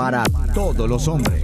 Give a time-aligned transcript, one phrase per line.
[0.00, 0.22] para
[0.54, 1.42] todos los hombres.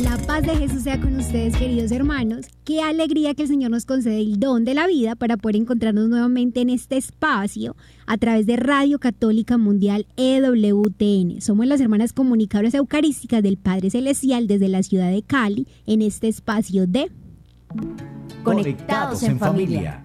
[0.00, 2.46] La paz de Jesús sea con ustedes, queridos hermanos.
[2.62, 6.08] Qué alegría que el Señor nos concede el don de la vida para poder encontrarnos
[6.08, 7.74] nuevamente en este espacio
[8.06, 11.40] a través de Radio Católica Mundial EWTN.
[11.40, 16.28] Somos las hermanas comunicadoras eucarísticas del Padre Celestial desde la ciudad de Cali en este
[16.28, 17.10] espacio de
[18.44, 20.04] Conectados en familia.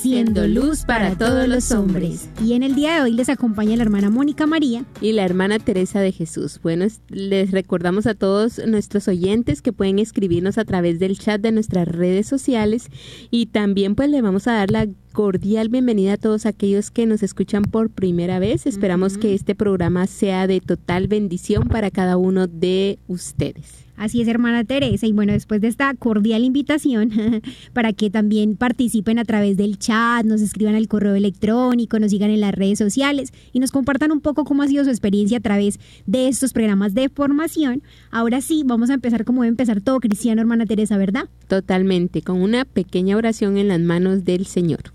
[0.00, 2.28] Siendo luz para todos los hombres.
[2.44, 4.84] Y en el día de hoy les acompaña la hermana Mónica María.
[5.00, 6.60] y la hermana Teresa de Jesús.
[6.62, 11.40] Bueno, es- les recordamos a todos nuestros oyentes que pueden escribirnos a través del chat
[11.40, 12.88] de nuestras redes sociales
[13.32, 17.22] y también pues le vamos a dar la cordial bienvenida a todos aquellos que nos
[17.24, 18.66] escuchan por primera vez.
[18.66, 23.84] Esperamos que este programa sea de total bendición para cada uno de ustedes.
[23.96, 25.08] Así es, hermana Teresa.
[25.08, 27.10] Y bueno, después de esta cordial invitación
[27.72, 32.30] para que también participen a través del chat, nos escriban al correo electrónico, nos sigan
[32.30, 35.40] en las redes sociales y nos compartan un poco cómo ha sido su experiencia a
[35.40, 37.82] través de estos programas de formación.
[38.10, 41.28] Ahora sí, vamos a empezar como debe empezar todo cristiano, hermana Teresa, ¿verdad?
[41.48, 44.92] Totalmente, con una pequeña oración en las manos del Señor.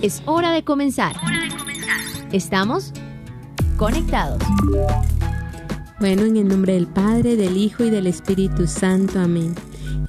[0.00, 1.16] Es hora de comenzar.
[2.32, 2.92] Estamos
[3.76, 4.42] conectados.
[5.98, 9.18] Bueno, en el nombre del Padre, del Hijo y del Espíritu Santo.
[9.18, 9.54] Amén.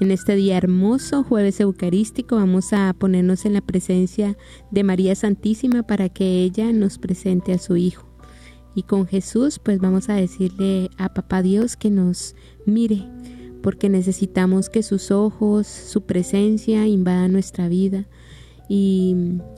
[0.00, 4.36] En este día hermoso, jueves eucarístico, vamos a ponernos en la presencia
[4.70, 8.06] de María Santísima para que ella nos presente a su Hijo.
[8.76, 13.08] Y con Jesús, pues vamos a decirle a Papá Dios que nos mire,
[13.60, 18.06] porque necesitamos que sus ojos, su presencia invada nuestra vida
[18.68, 19.16] y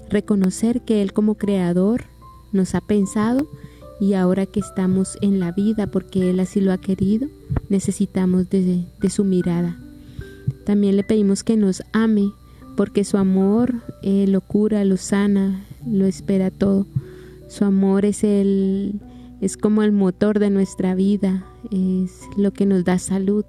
[0.09, 2.05] reconocer que Él como creador
[2.53, 3.47] nos ha pensado
[4.01, 7.29] y ahora que estamos en la vida porque Él así lo ha querido,
[7.69, 9.79] necesitamos de, de su mirada.
[10.65, 12.33] También le pedimos que nos ame
[12.77, 16.87] porque su amor eh, lo cura, lo sana, lo espera todo.
[17.49, 19.01] Su amor es el
[19.41, 23.45] es como el motor de nuestra vida, es lo que nos da salud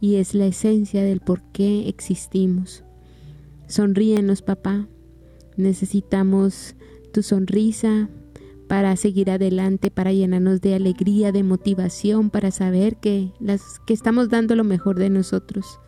[0.00, 2.84] y es la esencia del por qué existimos.
[3.68, 4.88] Sonríenos, papá.
[5.56, 6.74] Necesitamos
[7.12, 8.08] tu sonrisa
[8.66, 14.30] para seguir adelante, para llenarnos de alegría, de motivación, para saber que, las, que estamos
[14.30, 15.80] dando lo mejor de nosotros.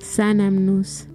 [0.00, 1.08] Sánanos,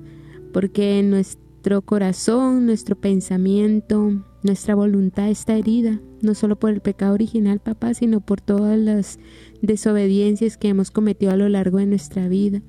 [0.52, 7.60] porque nuestro corazón, nuestro pensamiento, nuestra voluntad está herida, no solo por el pecado original,
[7.60, 9.20] papá, sino por todas las
[9.62, 12.62] desobediencias que hemos cometido a lo largo de nuestra vida.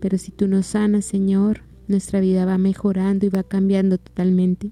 [0.00, 4.70] Pero si tú nos sanas, Señor, nuestra vida va mejorando y va cambiando totalmente.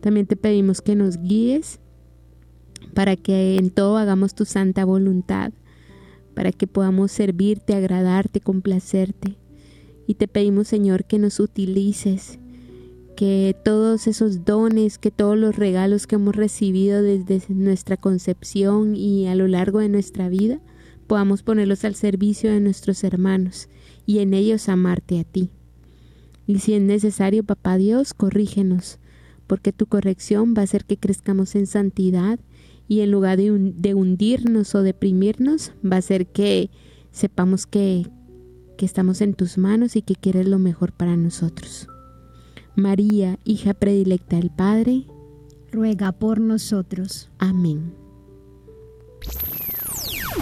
[0.00, 1.80] También te pedimos que nos guíes
[2.94, 5.52] para que en todo hagamos tu santa voluntad,
[6.34, 9.36] para que podamos servirte, agradarte, complacerte.
[10.08, 12.38] Y te pedimos, Señor, que nos utilices,
[13.14, 19.26] que todos esos dones, que todos los regalos que hemos recibido desde nuestra concepción y
[19.26, 20.60] a lo largo de nuestra vida,
[21.06, 23.68] podamos ponerlos al servicio de nuestros hermanos
[24.06, 25.50] y en ellos amarte a ti.
[26.46, 28.98] Y si es necesario, papá Dios, corrígenos,
[29.46, 32.40] porque tu corrección va a hacer que crezcamos en santidad
[32.88, 36.70] y en lugar de, hun- de hundirnos o deprimirnos, va a hacer que
[37.12, 38.06] sepamos que,
[38.78, 41.88] que estamos en tus manos y que quieres lo mejor para nosotros.
[42.76, 45.04] María, hija predilecta del Padre,
[45.70, 47.28] Ruega por nosotros.
[47.38, 47.92] amén.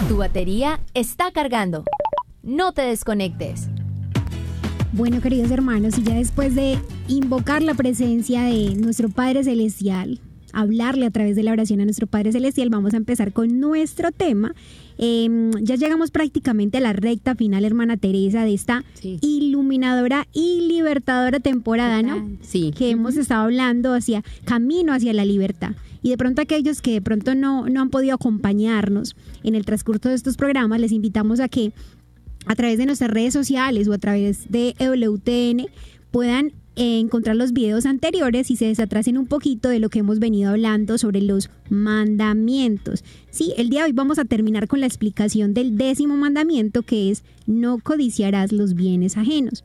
[0.07, 1.83] Tu batería está cargando.
[2.43, 3.67] No te desconectes.
[4.93, 10.21] Bueno, queridos hermanos, y ya después de invocar la presencia de nuestro Padre Celestial,
[10.61, 14.11] hablarle a través de la oración a nuestro Padre Celestial, vamos a empezar con nuestro
[14.11, 14.53] tema.
[14.97, 19.19] Eh, ya llegamos prácticamente a la recta final, hermana Teresa, de esta Sí.
[19.21, 22.27] iluminadora y libertadora temporada, ¿no?
[22.41, 22.71] Sí.
[22.75, 25.73] que hemos estado hablando hacia camino hacia la libertad.
[26.01, 30.09] Y de pronto aquellos que de pronto no, no han podido acompañarnos en el transcurso
[30.09, 31.73] de estos programas, les invitamos a que
[32.45, 35.67] a través de nuestras redes sociales o a través de EWTN
[36.11, 40.51] puedan encontrar los videos anteriores y se desatrasen un poquito de lo que hemos venido
[40.51, 43.03] hablando sobre los mandamientos.
[43.31, 47.09] Sí, el día de hoy vamos a terminar con la explicación del décimo mandamiento que
[47.09, 49.63] es no codiciarás los bienes ajenos.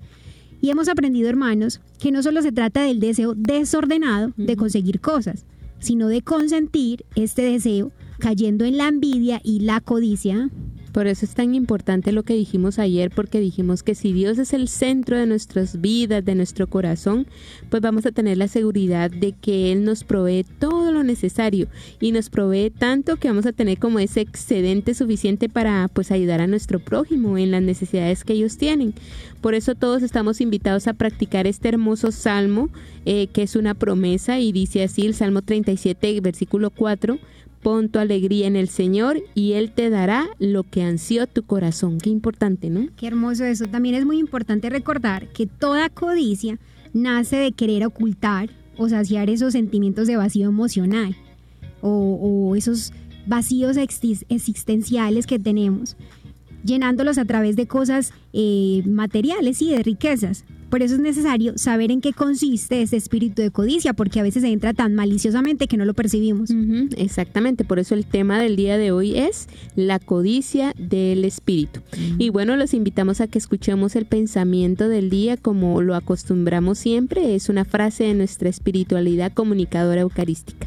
[0.61, 5.45] Y hemos aprendido, hermanos, que no solo se trata del deseo desordenado de conseguir cosas,
[5.81, 10.49] sino de consentir este deseo cayendo en la envidia y la codicia,
[10.93, 14.53] Por eso es tan importante lo que dijimos ayer, porque dijimos que si Dios es
[14.53, 17.27] el centro de nuestras vidas, de nuestro corazón,
[17.71, 21.67] pues vamos a tener la seguridad de que Él nos provee todo lo necesario
[21.99, 26.43] y nos provee tanto que vamos a tener como ese excedente suficiente para pues ayudar
[26.43, 28.95] a nuestro prójimo en las necesidades que ellos tienen.
[29.41, 32.69] Por eso todos estamos invitados a practicar este hermoso salmo,
[33.07, 37.19] eh, que es una promesa y dice así el Salmo 37, versículo 4
[37.63, 41.99] Pon tu alegría en el Señor y Él te dará lo que ansió tu corazón.
[41.99, 42.89] Qué importante, ¿no?
[42.97, 43.67] Qué hermoso eso.
[43.67, 46.59] También es muy importante recordar que toda codicia
[46.93, 51.17] nace de querer ocultar o saciar esos sentimientos de vacío emocional
[51.81, 52.93] o, esos
[53.27, 55.97] vacíos existenciales que tenemos,
[56.65, 60.45] llenándolos a través de cosas eh, materiales y de riquezas.
[60.73, 64.41] Por eso es necesario saber en qué consiste ese espíritu de codicia, porque a veces
[64.41, 66.49] se entra tan maliciosamente que no lo percibimos.
[66.97, 71.81] exactamente, por eso el tema del día de hoy es la codicia del espíritu.
[72.17, 77.35] Y bueno, los invitamos a que escuchemos el pensamiento del día como lo acostumbramos siempre.
[77.35, 80.67] Es una frase de nuestra espiritualidad comunicadora eucarística.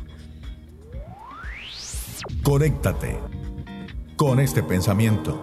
[2.43, 3.17] Conéctate
[4.17, 5.41] con este pensamiento.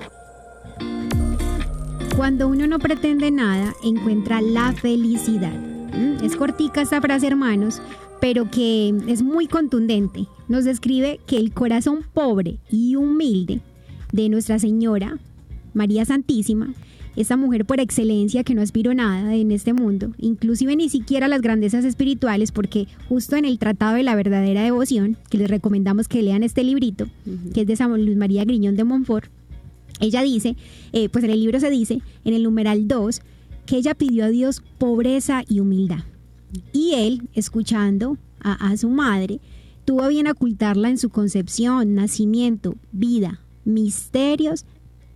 [2.17, 5.53] Cuando uno no pretende nada, encuentra la felicidad.
[5.53, 6.23] ¿Mm?
[6.23, 7.81] Es cortica esta frase, hermanos,
[8.21, 10.27] pero que es muy contundente.
[10.47, 13.61] Nos describe que el corazón pobre y humilde
[14.13, 15.19] de Nuestra Señora,
[15.73, 16.75] María Santísima,
[17.17, 21.41] esa mujer por excelencia que no aspiró nada en este mundo, inclusive ni siquiera las
[21.41, 26.23] grandezas espirituales, porque justo en el Tratado de la Verdadera Devoción, que les recomendamos que
[26.23, 27.07] lean este librito,
[27.55, 29.31] que es de San Luis María Griñón de Montfort,
[30.03, 30.57] ella dice,
[30.93, 33.23] eh, pues en el libro se dice, en el numeral 2,
[33.65, 36.01] que ella pidió a Dios pobreza y humildad.
[36.73, 39.41] Y él, escuchando a, su madre,
[39.85, 44.67] tuvo bien ocultarla en su concepción, nacimiento, vida, misterios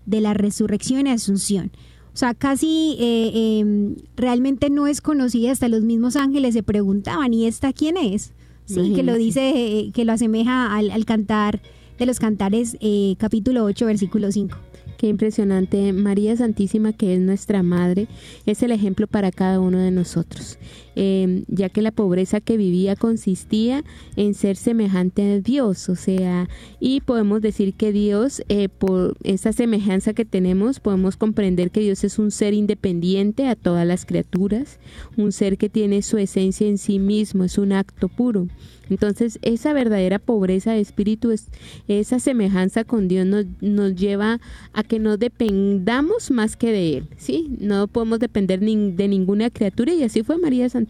[0.07, 1.73] de la resurrección y asunción.
[2.15, 7.35] O sea, casi eh, em, realmente no es conocida, hasta los mismos ángeles se preguntaban,
[7.35, 8.33] ¿y esta quién es?
[8.65, 11.61] Sí, que lo dice, eh, que lo asemeja al, al cantar
[11.99, 12.77] de los Cantares,
[13.19, 14.57] capítulo 8, versículo 5.
[14.97, 15.93] Qué impresionante.
[15.93, 18.09] María Santísima, que es nuestra Madre,
[18.47, 20.59] es el ejemplo para cada uno de nosotros,
[20.97, 23.85] em, ya que la pobreza que vivía consistía
[24.17, 26.49] en ser semejante a Dios, o sea,
[26.81, 32.03] y podemos decir que Dios, eh, por esa semejanza que tenemos, podemos comprender que Dios
[32.03, 34.79] es un ser independiente a todas las criaturas,
[35.17, 38.49] un ser que tiene su esencia en sí mismo, es un acto puro.
[38.89, 41.49] Entonces, esa verdadera pobreza de espíritu, es,
[41.89, 44.41] esa semejanza con Dios nos, nos lleva
[44.73, 47.49] a que no dependamos más que de Él, ¿sí?
[47.59, 50.86] No podemos depender de ninguna criatura y así fue María Santísima.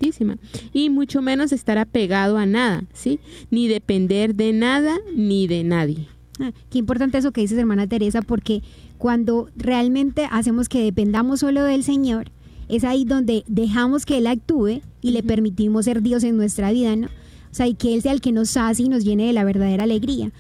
[0.72, 3.20] Y mucho menos estar apegado a nada, ¿sí?
[3.50, 6.08] Ni depender de nada ni de nadie.
[6.38, 8.62] Ah, qué importante eso que dices, hermana Teresa, porque
[8.98, 12.31] cuando realmente hacemos que dependamos solo del Señor,
[12.69, 16.96] es ahí donde dejamos que Él actúe y le permitimos ser Dios en nuestra vida,
[16.96, 17.06] ¿no?
[17.06, 19.44] O sea, y que Él sea el que nos hace y nos llene de la
[19.44, 20.32] verdadera alegría.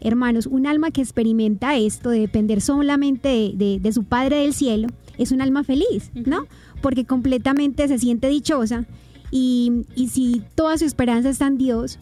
[0.00, 4.88] Hermanos, un alma que experimenta esto de depender solamente de, su Padre del cielo
[5.18, 6.46] es un alma feliz, ¿no?
[6.84, 8.84] Porque completamente se siente dichosa
[9.30, 11.98] y, si toda su esperanza está en Dios,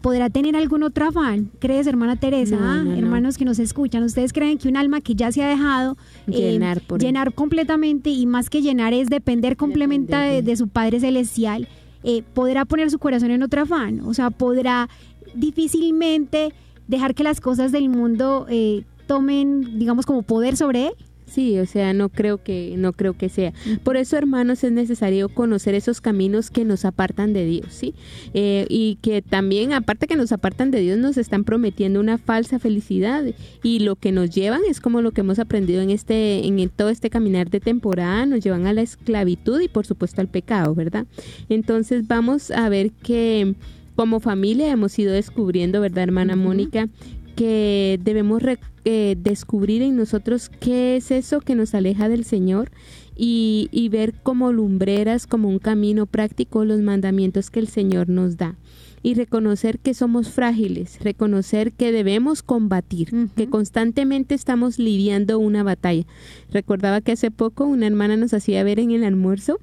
[0.00, 1.50] ¿podrá tener algún otro afán?
[1.58, 2.56] ¿Crees, hermana Teresa?
[2.60, 5.96] Ah, hermanos que nos escuchan, ¿ustedes creen que un alma que ya se ha dejado
[6.28, 6.56] eh,
[7.00, 11.66] llenar, completamente y más que llenar es depender completamente de, su Padre Celestial?
[12.04, 14.88] Eh, podrá poner su corazón en otro afán, o sea, podrá
[15.34, 16.54] difícilmente
[16.86, 20.92] dejar que las cosas del mundo eh, tomen, digamos, como poder sobre él.
[21.32, 23.54] Sí, o sea, no creo que no creo que sea.
[23.84, 27.94] Por eso, hermanos, es necesario conocer esos caminos que nos apartan de Dios, ¿sí?
[28.34, 32.58] Eh, y que también, aparte que nos apartan de Dios, nos están prometiendo una falsa
[32.58, 33.24] felicidad
[33.62, 36.90] y lo que nos llevan es como lo que hemos aprendido en este en todo
[36.90, 41.06] este caminar de temporada, nos llevan a la esclavitud y por supuesto al pecado, ¿verdad?
[41.48, 43.54] Entonces vamos a ver que
[43.96, 46.88] como familia hemos ido descubriendo, ¿verdad, hermana Mónica?
[47.34, 48.42] Que debemos
[48.84, 52.70] eh, descubrir en nosotros qué es eso que nos aleja del Señor
[53.16, 58.36] y, y, ver como lumbreras, como un camino práctico, los mandamientos que el Señor nos
[58.36, 58.56] da.
[59.04, 66.04] Y reconocer que somos frágiles, reconocer que debemos combatir, que constantemente estamos lidiando una batalla.
[66.52, 69.58] Recordaba que hace poco una hermana nos hacía ver en el almuerzo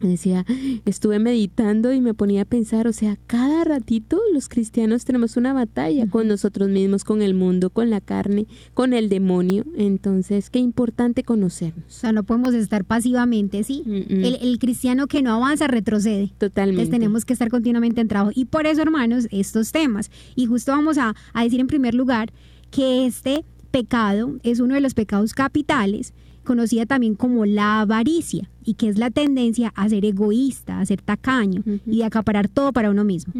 [0.00, 0.44] decía,
[0.84, 5.52] estuve meditando y me ponía a pensar, o sea, cada ratito los cristianos tenemos una
[5.52, 9.64] batalla con nosotros mismos, con el mundo, con la carne, con el demonio.
[9.76, 11.84] Entonces, qué importante conocernos.
[11.86, 13.82] O sea, no podemos estar pasivamente, ¿sí?
[13.86, 16.32] El, cristiano que no avanza retrocede.
[16.38, 16.82] Totalmente.
[16.82, 18.32] Entonces tenemos que estar continuamente en trabajo.
[18.34, 20.10] Y por eso, hermanos, estos temas.
[20.36, 22.32] Y justo vamos a, a decir en primer lugar
[22.70, 28.74] que este pecado es uno de los pecados capitales, conocida también como la avaricia, y
[28.74, 32.90] que es la tendencia a ser egoísta, a ser tacaño y de acaparar todo para
[32.90, 33.34] uno mismo.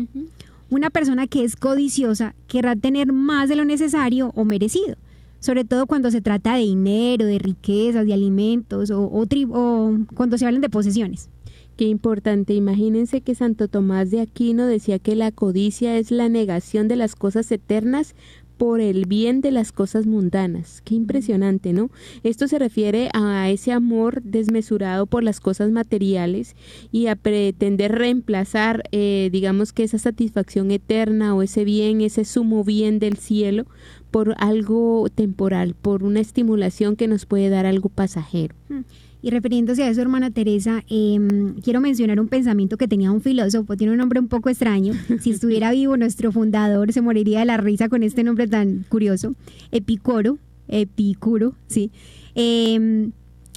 [0.71, 4.97] Una persona que es codiciosa querrá tener más de lo necesario o merecido,
[5.41, 10.47] sobre todo cuando se trata de dinero, de riquezas, de alimentos o, o cuando se
[10.47, 11.29] hablan de posesiones.
[11.77, 12.55] Qué importante.
[12.55, 17.17] Imagínense que Santo Tomás de Aquino decía que la codicia es la negación de las
[17.17, 18.15] cosas eternas
[18.57, 20.81] por el bien de las cosas mundanas.
[20.85, 21.91] Qué impresionante, ¿no?
[22.23, 26.57] Esto se refiere a ese amor desmesurado por las cosas materiales
[26.93, 32.65] y a pretender reemplazar, eh, digamos que esa satisfacción eterna o ese bien, ese sumo
[32.65, 33.67] bien del cielo
[34.11, 38.55] por algo temporal, por una estimulación que nos puede dar algo pasajero.
[38.69, 38.83] Mm.
[39.25, 43.75] Y refiriéndose a eso, hermana Teresa, em, quiero mencionar un pensamiento que tenía un filósofo,
[43.75, 44.93] tiene un nombre un poco extraño.
[45.23, 49.35] Si estuviera vivo, nuestro fundador se moriría de la risa con este nombre tan curioso.
[49.73, 50.37] Epicoro,
[50.69, 51.91] Epicuro, sí.
[52.35, 53.09] Eh,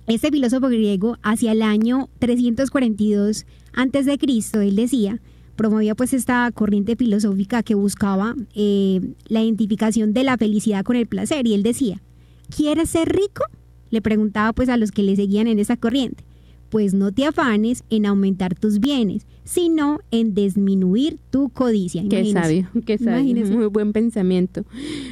[0.07, 5.19] este filósofo griego, hacia el año 342 antes de Cristo, él decía,
[5.57, 11.07] promovía pues esta corriente filosófica que buscaba eh, la identificación de la felicidad con el
[11.07, 11.45] placer.
[11.45, 12.01] Y él decía,
[12.55, 13.43] ¿quieres ser rico?
[13.89, 16.24] Le preguntaba pues a los que le seguían en esa corriente,
[16.70, 22.04] pues no te afanes en aumentar tus bienes, sino en disminuir tu codicia.
[22.10, 24.66] Qué sabio, qué sabio, muy buen pensamiento.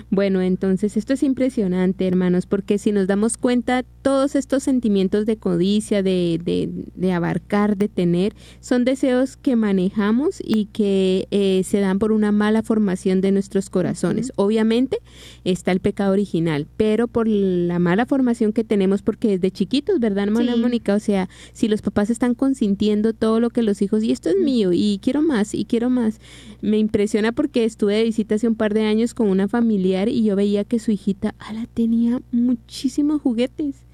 [0.09, 5.37] Bueno, entonces esto es impresionante, hermanos, porque si nos damos cuenta, todos estos sentimientos de
[5.37, 11.79] codicia, de, de, de abarcar, de tener, son deseos que manejamos y que eh, se
[11.79, 14.33] dan por una mala formación de nuestros corazones.
[14.35, 14.97] Obviamente
[15.45, 20.25] está el pecado original, pero por la mala formación que tenemos, porque desde chiquitos, ¿verdad,
[20.25, 20.93] hermana Mónica?
[20.93, 24.37] O sea, si los papás están consintiendo todo lo que los hijos, y esto es
[24.37, 26.19] mío, y quiero más, y quiero más.
[26.61, 30.23] Me impresiona porque estuve de visita hace un par de años con una familiar y
[30.23, 33.85] yo veía que su hijita, ala, tenía muchísimos juguetes.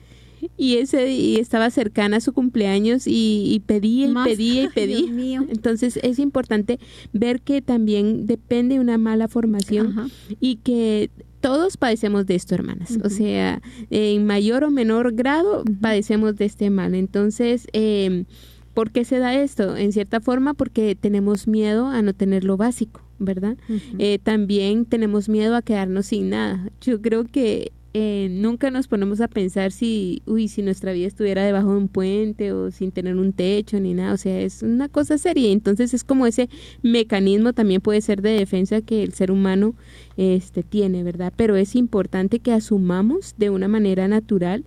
[0.58, 5.46] Y ese y estaba cercana a su cumpleaños y, pedía y pedía y pedía.
[5.50, 6.80] Entonces es importante
[7.14, 11.12] ver que también depende de una mala formación y que
[11.42, 12.98] todos padecemos de esto, hermanas.
[13.04, 16.96] O sea, en mayor o menor grado padecemos de este mal.
[16.96, 18.26] Entonces, eh,
[18.74, 19.76] ¿por qué se da esto?
[19.76, 23.58] En cierta forma, porque tenemos miedo a no tener lo básico, ¿verdad?
[24.00, 26.70] eh, también tenemos miedo a quedarnos sin nada.
[26.82, 31.44] Yo creo que eh, nunca nos ponemos a pensar si, uy, si nuestra vida estuviera
[31.44, 34.88] debajo de un puente o sin tener un techo ni nada, o sea, es una
[34.88, 35.52] cosa seria.
[35.52, 36.48] Entonces es como ese
[36.84, 39.76] mecanismo también puede ser de defensa que el ser humano
[40.16, 41.34] este, tiene, ¿verdad?
[41.36, 44.64] Pero es importante que asumamos de una manera natural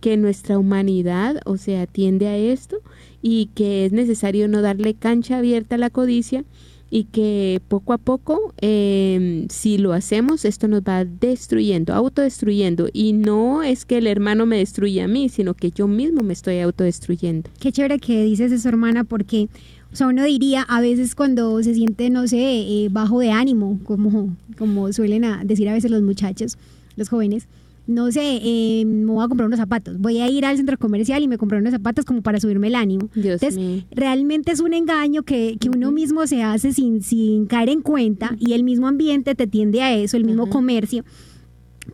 [0.00, 2.80] que nuestra humanidad, o sea, tiende a esto
[3.22, 6.44] y que es necesario no darle cancha abierta a la codicia
[6.90, 12.88] y que poco a poco, eh, si lo hacemos, esto nos va destruyendo, autodestruyendo.
[12.92, 16.32] Y no es que el hermano me destruya a mí, sino que yo mismo me
[16.32, 17.50] estoy autodestruyendo.
[17.60, 19.48] Qué chévere que dices eso, hermana, porque
[19.92, 23.80] o sea, uno diría a veces cuando se siente, no sé, eh, bajo de ánimo,
[23.84, 26.58] como, como suelen decir a veces los muchachos,
[26.96, 27.48] los jóvenes,
[27.88, 31.22] no sé, eh, me voy a comprar unos zapatos, voy a ir al centro comercial
[31.22, 33.08] y me compré unos zapatos como para subirme el ánimo.
[33.16, 33.58] Entonces,
[33.90, 38.36] realmente es un engaño que, que uno mismo se hace sin, sin caer en cuenta
[38.38, 41.02] y el mismo ambiente te tiende a eso, el mismo comercio.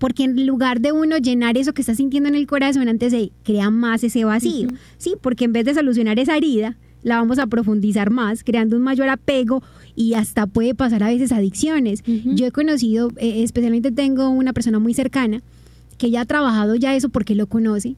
[0.01, 3.31] Porque en lugar de uno llenar eso que está sintiendo en el corazón, antes se
[3.45, 4.67] crea más ese vacío.
[4.99, 8.83] Sí, porque en vez de solucionar esa herida, la vamos a profundizar más, creando un
[8.83, 9.63] mayor apego
[9.95, 12.03] y hasta puede pasar a veces adicciones.
[12.05, 15.43] Yo he conocido, eh, especialmente tengo una persona muy cercana,
[15.97, 17.97] que ya ha trabajado ya eso porque lo conoce,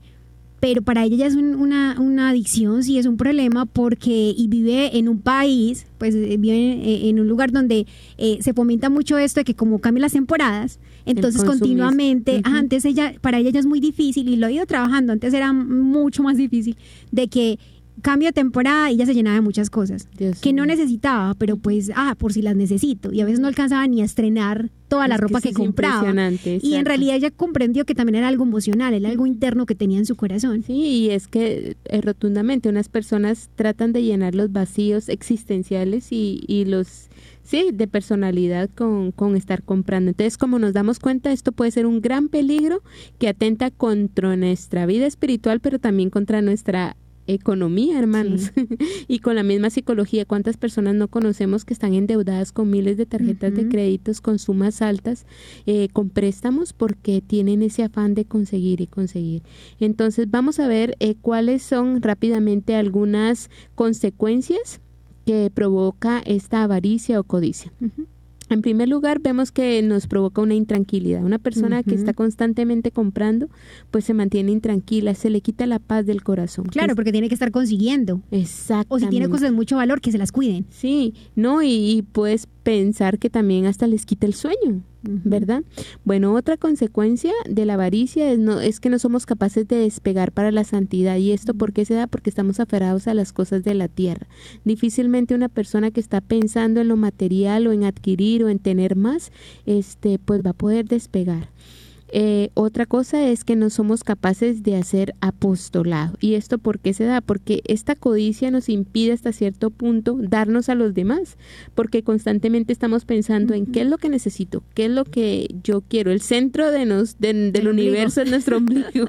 [0.61, 4.97] pero para ella ya es una, una, adicción, sí es un problema porque y vive
[4.99, 7.87] en un país, pues eh, vive eh, en, un lugar donde
[8.17, 13.15] eh, se fomenta mucho esto de que como cambian las temporadas, entonces continuamente, antes ella,
[13.21, 16.37] para ella ya es muy difícil y lo ha ido trabajando, antes era mucho más
[16.37, 16.77] difícil
[17.13, 17.59] de que
[18.03, 20.09] cambio de temporada y ya se llenaba de muchas cosas
[20.41, 23.13] que no necesitaba, pero pues, ah, por si las necesito.
[23.13, 26.13] Y a veces no alcanzaba ni a estrenar toda la ropa que, compraba.
[26.45, 29.99] Y en realidad ella comprendió que también era algo emocional, era algo interno que tenía
[29.99, 30.63] en su corazón.
[30.63, 36.45] Sí, y es que eh, rotundamente unas personas tratan de llenar los vacíos existenciales y,
[36.47, 37.09] y los
[37.43, 40.11] sí, de personalidad con, con, estar comprando.
[40.11, 42.83] Entonces, como nos damos cuenta, esto puede ser un gran peligro
[43.19, 48.53] que atenta contra nuestra vida espiritual, pero también contra nuestra economía, hermanos.
[49.09, 53.07] y con la misma psicología, ¿cuántas personas no conocemos que están endeudadas con miles de
[53.07, 55.27] tarjetas de créditos con sumas altas,
[55.67, 59.43] eh, con préstamos, porque tienen ese afán de conseguir y conseguir?
[59.81, 64.81] Entonces, vamos a ver eh, cuáles son rápidamente algunas consecuencias
[65.25, 67.73] que provoca esta avaricia o codicia.
[68.49, 71.25] En primer lugar, vemos que nos provoca una intranquilidad.
[71.25, 73.49] Una persona que está constantemente comprando,
[73.91, 76.67] pues se mantiene intranquila, se le quita la paz del corazón.
[76.67, 78.23] Claro, porque tiene que estar consiguiendo.
[78.31, 78.95] Exacto.
[78.95, 80.67] O si tiene cosas de mucho valor, que se las cuiden.
[80.71, 84.83] Sí, no, y, y puedes pensar que también hasta les quita el sueño.
[85.07, 85.63] ¿Verdad?
[86.05, 90.33] Bueno, otra consecuencia de la avaricia es, no, es que no somos capaces de despegar
[90.33, 91.17] para la santidad.
[91.17, 92.07] ¿Y esto por qué se da?
[92.07, 94.27] Porque estamos aferrados a las cosas de la tierra.
[94.65, 98.97] Difícilmente una persona que está pensando en lo material o en adquirir o en tener
[98.97, 99.33] más,
[99.67, 101.49] este, pues va a poder despegar.
[102.19, 106.17] Eh, otra cosa es que no somos capaces de hacer apostolado.
[106.19, 107.21] ¿Y esto por qué se da?
[107.21, 111.37] Porque esta codicia nos impide hasta cierto punto darnos a los demás,
[111.75, 115.83] porque constantemente estamos pensando en qué es lo que necesito, qué es lo que yo
[115.83, 116.11] quiero.
[116.11, 119.09] El centro de nos, del universo es nuestro ombligo,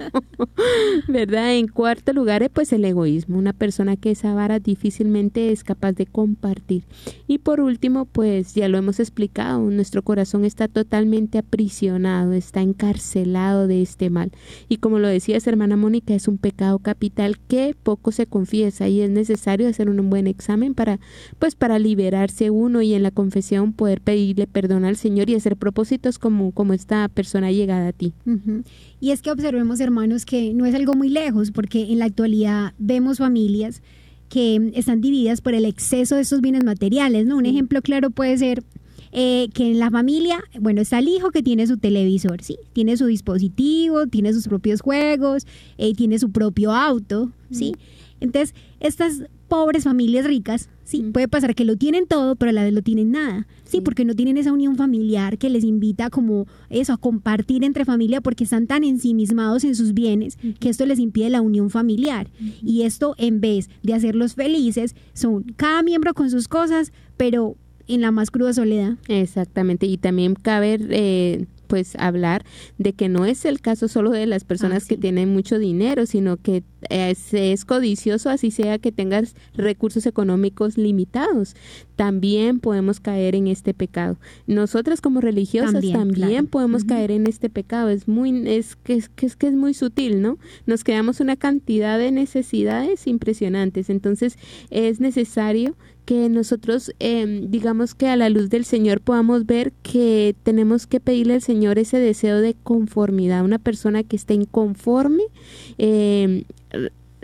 [1.08, 1.56] ¿verdad?
[1.56, 3.38] En cuarto lugar, eh, pues el egoísmo.
[3.38, 6.84] Una persona que es avara difícilmente es capaz de compartir.
[7.26, 12.97] Y por último, pues ya lo hemos explicado, nuestro corazón está totalmente aprisionado, está encarcelado
[12.98, 14.32] encarcelado de este mal.
[14.68, 19.02] Y como lo decías, hermana Mónica, es un pecado capital que poco se confiesa y
[19.02, 21.00] es necesario hacer un buen examen para,
[21.40, 25.56] pues, para liberarse uno y en la confesión poder pedirle perdón al Señor y hacer
[25.56, 28.14] propósitos como, como esta persona llegada a ti.
[29.00, 32.74] Y es que observemos, hermanos, que no es algo muy lejos, porque en la actualidad
[32.80, 33.82] vemos familias
[34.30, 37.38] que están divididas por el exceso de estos bienes materiales, ¿no?
[37.38, 38.64] Un ejemplo claro puede ser
[39.20, 42.60] eh, que en la familia, bueno, está el hijo que tiene su televisor, ¿sí?
[42.74, 45.48] Tiene su dispositivo, tiene sus propios juegos,
[45.80, 47.74] eh, tiene su propio auto, ¿sí?
[48.20, 52.64] Entonces, estas pobres familias ricas, sí, puede pasar que lo tienen todo, pero a la
[52.64, 56.46] vez lo tienen nada, sí, porque no tienen esa unión familiar que les invita como
[56.70, 61.00] eso, a compartir entre familia, porque están tan ensimismados en sus bienes que esto les
[61.00, 62.30] impide la unión familiar.
[62.62, 67.56] Y esto, en vez de hacerlos felices, son cada miembro con sus cosas, pero
[67.88, 68.96] en la más cruda soledad.
[69.08, 72.44] Exactamente, y también cabe eh, pues hablar
[72.78, 76.06] de que no es el caso solo de las personas ah, que tienen mucho dinero,
[76.06, 81.56] sino que es, es, codicioso, así sea que tengas recursos económicos limitados.
[81.96, 84.18] También podemos caer en este pecado.
[84.46, 87.90] Nosotras como religiosas también, podemos caer en este pecado.
[87.90, 90.38] Es muy, es que es, que es que es muy sutil, ¿no?
[90.66, 93.90] Nos quedamos una cantidad de necesidades impresionantes.
[93.90, 94.38] Entonces
[94.70, 95.76] es necesario
[96.08, 101.02] que nosotros, eh, digamos que a la luz del Señor podamos ver que tenemos que
[101.02, 103.44] pedirle al Señor ese deseo de conformidad.
[103.44, 105.24] Una persona que esté inconforme
[105.78, 106.46] eh,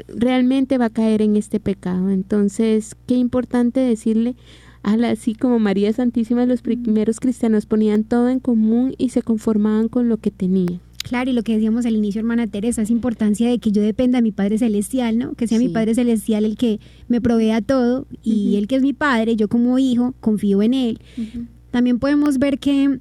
[0.08, 2.10] realmente va a caer en este pecado.
[2.10, 4.36] Entonces, qué importante decirle,
[4.84, 10.10] así como María Santísima, los primeros cristianos ponían todo en común y se conformaban con
[10.10, 10.82] lo que tenían.
[11.04, 14.20] Claro, y lo que decíamos al inicio, hermana Teresa, esa importancia de que yo dependa
[14.20, 15.34] de mi Padre Celestial, ¿no?
[15.34, 16.80] Que sea mi Padre Celestial el que
[17.10, 21.00] me provea todo y el que es mi Padre, yo como hijo confío en Él.
[21.72, 23.00] También podemos ver que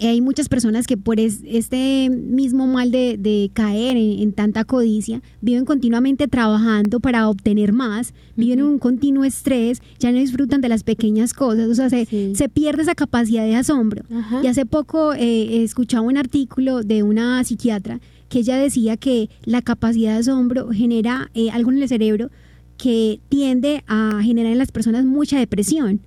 [0.00, 6.28] hay muchas personas que por este mismo mal de, caer en, tanta codicia, viven continuamente
[6.28, 11.34] trabajando para obtener más, viven en un continuo estrés, ya no disfrutan de las pequeñas
[11.34, 14.04] cosas, o sea, se, pierde esa capacidad de asombro.
[14.42, 19.62] Y hace poco eh, escuchaba un artículo de una psiquiatra que ella decía que la
[19.62, 22.30] capacidad de asombro genera eh, algo en el cerebro
[22.78, 26.00] que tiende a generar en las personas mucha depresión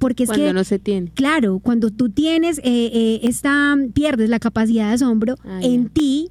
[0.00, 1.12] porque es cuando no se tiene.
[1.14, 6.30] Claro, cuando tú tienes eh, eh, esta, pierdes la capacidad de asombro, ah, en ti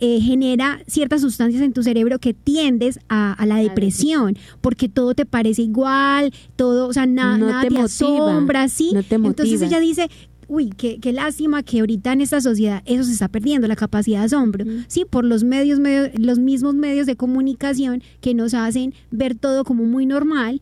[0.00, 5.24] eh, genera ciertas sustancias en tu cerebro que tiendes a, la depresión, porque todo te
[5.24, 8.92] parece igual, todo, o sea, nada te, asombra, ¿sí?
[8.94, 10.10] Entonces ella dice
[10.48, 14.20] uy, qué, qué, lástima que ahorita en esta sociedad eso se está perdiendo, la capacidad
[14.20, 18.92] de asombro, sí, por los medios, medios, los mismos medios de comunicación que nos hacen
[19.10, 20.60] ver todo como muy normal,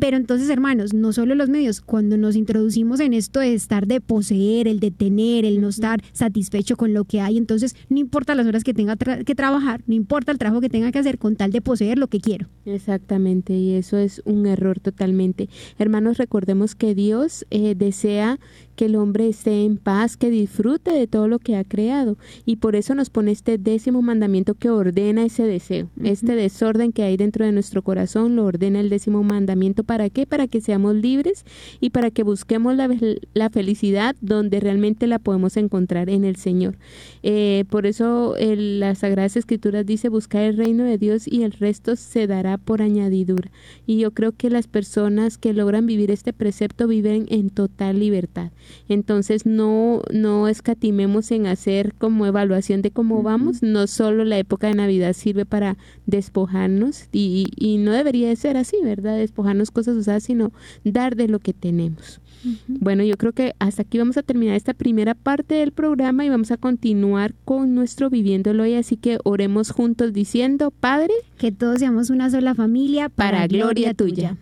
[0.00, 4.00] pero entonces, hermanos, no solo los medios, cuando nos introducimos en esto de estar de
[4.00, 8.34] poseer, el de tener, el no estar satisfecho con lo que hay, entonces no importa
[8.34, 11.36] las horas que tenga que trabajar, no importa el trabajo que tenga que hacer con
[11.36, 12.48] tal de poseer lo que quiero.
[12.64, 15.48] Exactamente, y eso es un error totalmente.
[15.78, 18.38] Hermanos, recordemos que Dios eh, desea
[18.78, 22.16] que el hombre esté en paz, que disfrute de todo lo que ha creado.
[22.46, 25.90] Y por eso nos pone este décimo mandamiento que ordena ese deseo.
[26.04, 29.57] Este desorden que hay dentro de nuestro corazón lo ordena el décimo mandamiento.
[29.84, 30.26] ¿Para qué?
[30.26, 31.44] Para que seamos libres
[31.80, 36.76] y para que busquemos la, felicidad donde realmente la podemos encontrar en el Señor.
[37.22, 41.52] Eh, por eso el, las Sagradas Escrituras dice buscar el reino de Dios y el
[41.52, 43.50] resto se dará por añadidura.
[43.86, 48.52] Y yo creo que las personas que logran vivir este precepto viven en total libertad.
[48.88, 53.62] En Entonces no, no escatimemos en hacer como evaluación de cómo vamos.
[53.62, 58.58] No solo la época de Navidad sirve para despojarnos y, y no debería de ser
[58.58, 59.16] así, ¿verdad?
[59.16, 60.52] Despojarnos cosas usadas, sino
[60.84, 62.20] dar de lo que tenemos.
[62.68, 66.28] Bueno, yo creo que hasta aquí vamos a terminar esta primera parte del programa y
[66.28, 68.74] vamos a continuar con nuestro viviéndolo hoy.
[68.74, 74.36] Así que oremos juntos diciendo, Padre, que todos seamos una sola familia para, gloria, tuya.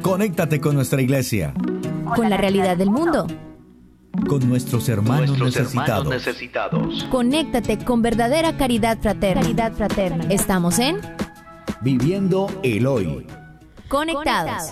[0.00, 1.54] Conéctate con nuestra iglesia.
[2.16, 3.26] Con la realidad del mundo.
[4.28, 6.04] Con nuestros hermanos, Nuestros necesitados.
[6.04, 7.04] hermanos necesitados.
[7.10, 9.42] Conéctate con verdadera caridad fraterna.
[9.42, 10.24] Caridad fraterna.
[10.28, 10.96] Estamos en
[11.80, 13.26] Viviendo el hoy.
[13.88, 14.70] Conectados.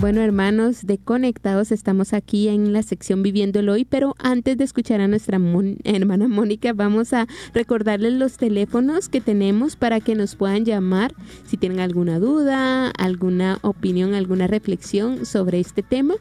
[0.00, 5.00] Bueno, hermanos de Conectados, estamos aquí en la sección Viviéndolo hoy, pero antes de escuchar
[5.00, 10.36] a nuestra mon- hermana Mónica, vamos a recordarles los teléfonos que tenemos para que nos
[10.36, 11.14] puedan llamar
[11.48, 16.14] si tienen alguna duda, alguna opinión, alguna reflexión sobre este tema.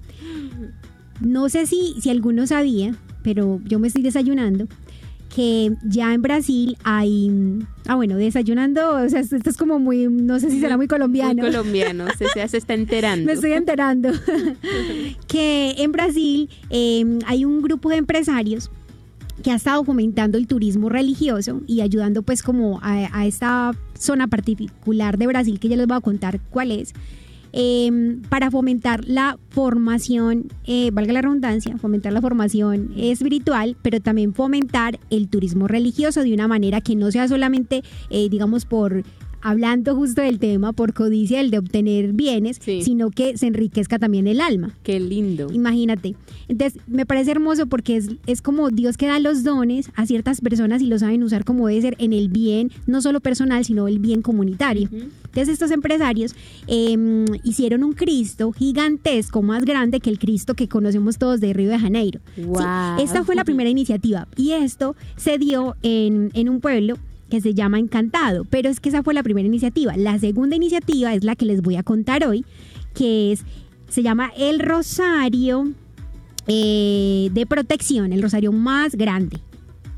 [1.21, 4.67] No sé si, si alguno sabía, pero yo me estoy desayunando,
[5.35, 7.29] que ya en Brasil hay...
[7.87, 11.43] Ah, bueno, desayunando, o sea, esto es como muy, no sé si será muy colombiano.
[11.43, 13.25] Muy colombiano, se, se- se está enterando.
[13.27, 14.11] Me estoy enterando
[15.27, 18.71] que en Brasil eh, hay un grupo de empresarios
[19.43, 24.27] que ha estado fomentando el turismo religioso y ayudando pues como a, a esta zona
[24.27, 26.93] particular de Brasil que ya les voy a contar cuál es,
[27.57, 34.33] eh, para fomentar la formación, eh, valga la redundancia, fomentar la formación espiritual, pero también
[34.33, 39.03] fomentar el turismo religioso de una manera que no sea solamente, eh, digamos, por
[39.45, 42.81] hablando justo del tema, por codicia, el de obtener bienes, Sí.
[42.83, 44.75] sino que se enriquezca también el alma.
[44.83, 45.47] Qué lindo.
[45.53, 46.15] Imagínate.
[46.47, 50.41] Entonces, me parece hermoso porque es, es como Dios que da los dones a ciertas
[50.41, 53.87] personas y lo saben usar como debe ser en el bien, no solo personal, sino
[53.87, 54.89] el bien comunitario.
[54.91, 56.35] Entonces, estos empresarios
[56.67, 61.69] eh, hicieron un Cristo gigantesco, más grande que el Cristo que conocemos todos de Río
[61.69, 62.19] de Janeiro.
[62.35, 62.99] Sí, Guau.
[63.01, 66.97] esta fue la primera iniciativa y esto se dio en, en un pueblo
[67.35, 69.97] que se llama Encantado, pero es que esa fue la primera iniciativa.
[69.97, 72.45] La segunda iniciativa es la que les voy a contar hoy,
[72.93, 73.43] que es
[73.89, 75.71] se llama el Rosario
[76.47, 79.39] eh, de Protección, el Rosario más grande.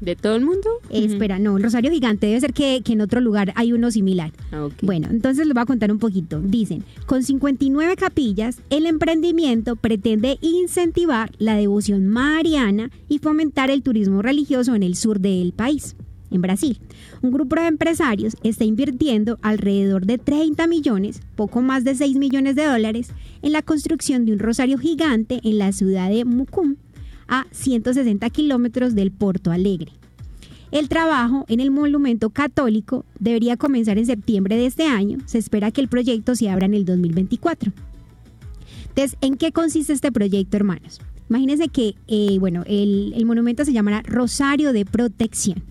[0.01, 0.69] ¿De todo el mundo?
[0.89, 3.89] Eh, Espera, no, el Rosario gigante debe ser que, que en otro lugar hay uno
[3.89, 4.31] similar.
[4.51, 4.67] Ah.
[4.81, 6.39] Bueno, entonces les voy a contar un poquito.
[6.39, 14.21] Dicen, con 59 capillas, el emprendimiento pretende incentivar la devoción mariana y fomentar el turismo
[14.21, 15.95] religioso en el sur del país,
[16.31, 16.79] en Brasil.
[17.21, 22.55] Un grupo de empresarios está invirtiendo alrededor de 30 millones, poco más de 6 millones
[22.55, 23.09] de dólares,
[23.41, 26.75] en la construcción de un rosario gigante en la ciudad de Mucum,
[27.27, 29.91] a 160 kilómetros del Porto Alegre.
[30.71, 35.19] El trabajo en el monumento católico debería comenzar en septiembre de este año.
[35.25, 37.71] Se espera que el proyecto se abra en el 2024.
[38.89, 40.99] Entonces, ¿en qué consiste este proyecto, hermanos?
[41.29, 45.63] Imagínense que, eh, bueno, el, el monumento se llamará Rosario de Protección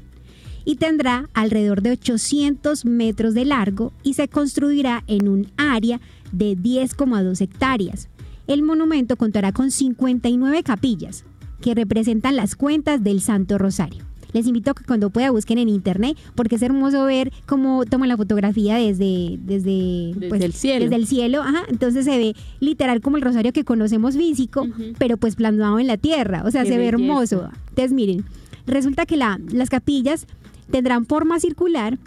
[0.66, 6.00] y tendrá alrededor de 800 metros de largo y se construirá en un área
[6.33, 8.09] de 10,2 hectáreas.
[8.48, 11.24] El monumento contará con 59 capillas
[11.62, 14.05] que representan las cuentas del Santo Rosario.
[14.33, 18.09] Les invito a que cuando pueda busquen en internet porque es hermoso ver cómo toman
[18.09, 20.85] la fotografía desde desde, Desde el cielo.
[20.85, 24.66] Desde el cielo, ajá, entonces se ve literal como el rosario que conocemos físico,
[24.98, 27.48] pero pues plasmado en la tierra, o sea, Qué se ve hermoso.
[27.68, 28.24] Entonces miren,
[28.66, 30.26] resulta que la, las capillas
[30.70, 31.98] tendrán forma circular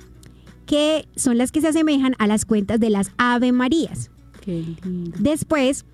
[0.65, 4.11] que son las que se asemejan a las cuentas de las Ave Marías.
[4.41, 5.17] Qué lindo.
[5.19, 5.85] Después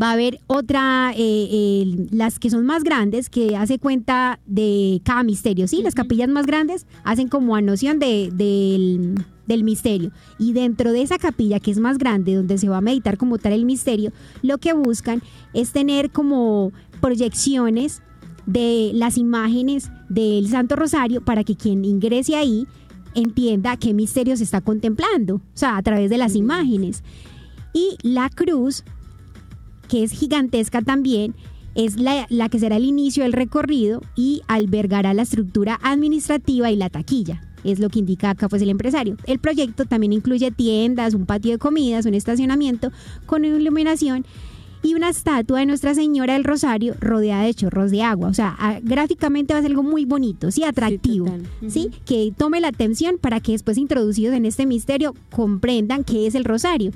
[0.00, 5.00] va a haber otra, eh, eh, las que son más grandes, que hace cuenta de
[5.04, 5.68] cada misterio.
[5.68, 10.10] Sí, las capillas más grandes hacen como a noción de, del, del misterio.
[10.38, 13.38] Y dentro de esa capilla que es más grande, donde se va a meditar como
[13.38, 18.02] tal el misterio, lo que buscan es tener como proyecciones
[18.46, 22.66] de las imágenes del Santo Rosario para que quien ingrese ahí
[23.14, 27.02] entienda qué misterio se está contemplando, o sea, a través de las imágenes.
[27.72, 28.84] Y la cruz
[29.88, 31.34] que es gigantesca también,
[31.74, 36.76] es la, la que será el inicio del recorrido y albergará la estructura administrativa y
[36.76, 37.42] la taquilla.
[37.64, 39.16] Es lo que indica acá pues el empresario.
[39.24, 42.92] El proyecto también incluye tiendas, un patio de comidas, un estacionamiento
[43.26, 44.26] con iluminación
[44.84, 48.28] y una estatua de Nuestra Señora del Rosario rodeada de chorros de agua.
[48.28, 51.26] O sea, a- gráficamente va a ser algo muy bonito, sí, atractivo,
[51.68, 56.34] sí, que tome la atención para que después introducidos en este misterio comprendan qué es
[56.34, 56.92] el rosario.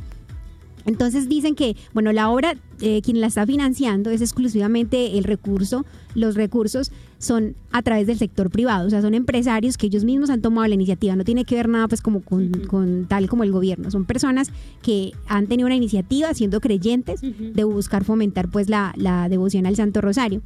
[0.88, 5.84] Entonces dicen que, bueno, la obra, eh, quien la está financiando es exclusivamente el recurso,
[6.14, 10.30] los recursos son a través del sector privado, o sea, son empresarios que ellos mismos
[10.30, 13.52] han tomado la iniciativa, no tiene que ver nada pues como con, tal como el
[13.52, 18.94] gobierno, son personas que han tenido una iniciativa siendo creyentes de buscar fomentar pues la,
[18.96, 20.40] la devoción al Santo Rosario.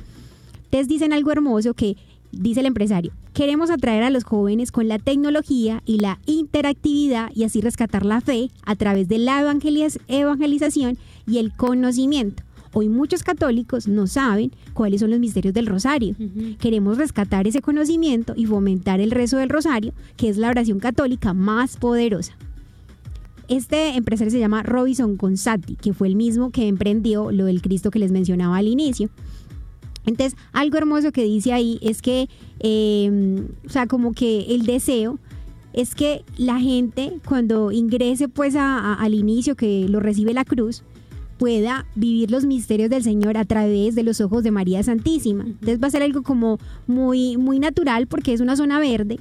[0.64, 1.96] Entonces dicen algo hermoso que
[2.33, 7.45] dice el empresario, queremos atraer a los jóvenes con la tecnología y la interactividad y
[7.45, 12.42] así rescatar la fe a través de la evangeliz- evangelización y el conocimiento.
[12.75, 16.16] Hoy muchos católicos no saben cuáles son los misterios del rosario.
[16.59, 21.35] Queremos rescatar ese conocimiento y fomentar el rezo del rosario, que es la oración católica
[21.35, 22.33] más poderosa.
[23.49, 27.90] Este empresario se llama Robinson Consatti, que fue el mismo que emprendió lo del Cristo
[27.90, 29.11] que les mencionaba al inicio.
[30.06, 32.28] Entonces, algo hermoso que dice ahí es que,
[32.60, 35.18] eh, o sea, como que el deseo
[35.72, 40.44] es que la gente cuando ingrese pues a- a- al inicio que lo recibe la
[40.44, 40.82] cruz,
[41.38, 45.44] pueda vivir los misterios del Señor a través de los ojos de María Santísima.
[45.44, 49.18] Entonces va a ser algo como muy, muy natural porque es una zona verde,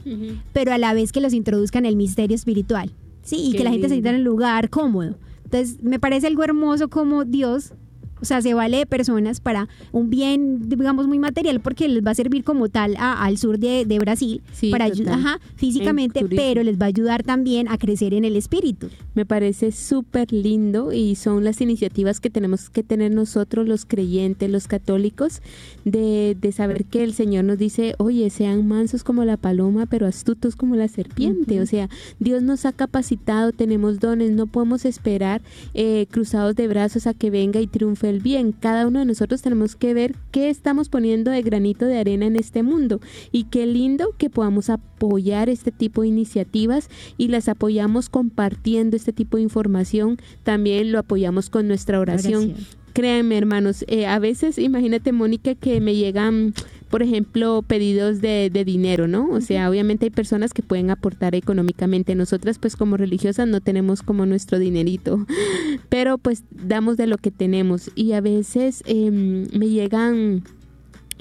[0.53, 2.91] pero a la vez que los introduzcan el misterio espiritual.
[3.23, 5.15] Sí, y Qué que la gente se sienta en un lugar cómodo.
[5.45, 7.73] Entonces, me parece algo hermoso como Dios,
[8.21, 12.12] o sea, se vale de personas para un bien, digamos, muy material, porque les va
[12.12, 16.19] a servir como tal a- al sur de, de Brasil, Sí, para ayudar, ajá, físicamente,
[16.38, 18.89] pero les va a ayudar también a crecer en el espíritu.
[19.15, 24.49] Me parece súper lindo y son las iniciativas que tenemos que tener nosotros los creyentes,
[24.49, 25.41] los católicos,
[25.86, 30.05] de, de saber que el Señor nos dice, oye, sean mansos como la paloma, pero
[30.05, 31.60] astutos como la serpiente.
[31.62, 35.41] O sea, Dios nos ha capacitado, tenemos dones, no podemos esperar
[35.73, 38.52] eh, cruzados de brazos a que venga y triunfe el bien.
[38.52, 42.36] Cada uno de nosotros tenemos que ver qué estamos poniendo de granito de arena en
[42.36, 48.10] este mundo y qué lindo que podamos apoyar este tipo de iniciativas y las apoyamos
[48.10, 52.54] compartiendo este tipo de información, también lo apoyamos con nuestra oración.
[52.93, 56.54] Créanme, hermanos, eh, a veces, imagínate, Mónica, que me llegan,
[56.91, 59.30] por ejemplo, pedidos de, de dinero, ¿no?
[59.30, 62.13] O sea, obviamente hay personas que pueden aportar económicamente.
[62.15, 65.25] Nosotras, pues, como religiosas, no tenemos como nuestro dinerito,
[65.89, 67.89] pero pues damos de lo que tenemos.
[67.95, 70.43] Y a veces em, me llegan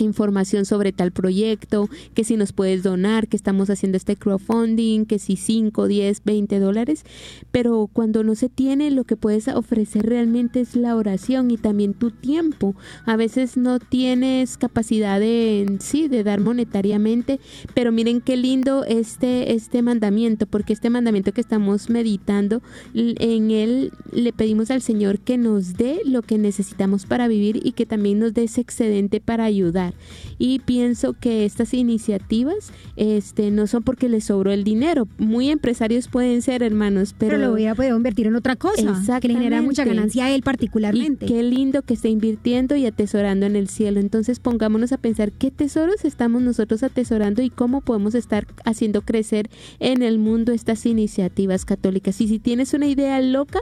[0.05, 5.19] información sobre tal proyecto, que si nos puedes donar, que estamos haciendo este crowdfunding, que
[5.19, 7.05] si 5, 10, 20 dólares,
[7.51, 11.95] pero cuando no se tiene lo que puedes ofrecer realmente es la oración y también
[11.95, 12.75] tu tiempo.
[13.05, 17.41] A veces no tienes capacidad de sí de dar monetariamente,
[17.75, 22.63] pero miren qué lindo este este mandamiento, porque este mandamiento que estamos meditando
[22.95, 27.73] en él le pedimos al Señor que nos dé lo que necesitamos para vivir y
[27.73, 29.90] que también nos dé ese excedente para ayudar.
[30.39, 35.09] Y pienso que estas iniciativas este no son porque les sobró el dinero.
[35.19, 39.29] Muy empresarios pueden ser, hermanos, pero, Pero, lo hubiera podido invertir en otra cosa, que
[39.29, 41.27] le genera mucha ganancia a él y particularmente.
[41.27, 44.01] qué lindo que esté invirtiendo y atesorando en el cielo.
[44.01, 49.51] Entonces pongámonos a pensar qué tesoros estamos nosotros atesorando y cómo podemos estar haciendo crecer
[49.79, 52.21] en el mundo estas iniciativas católicas.
[52.21, 53.61] Y si tienes una idea loca,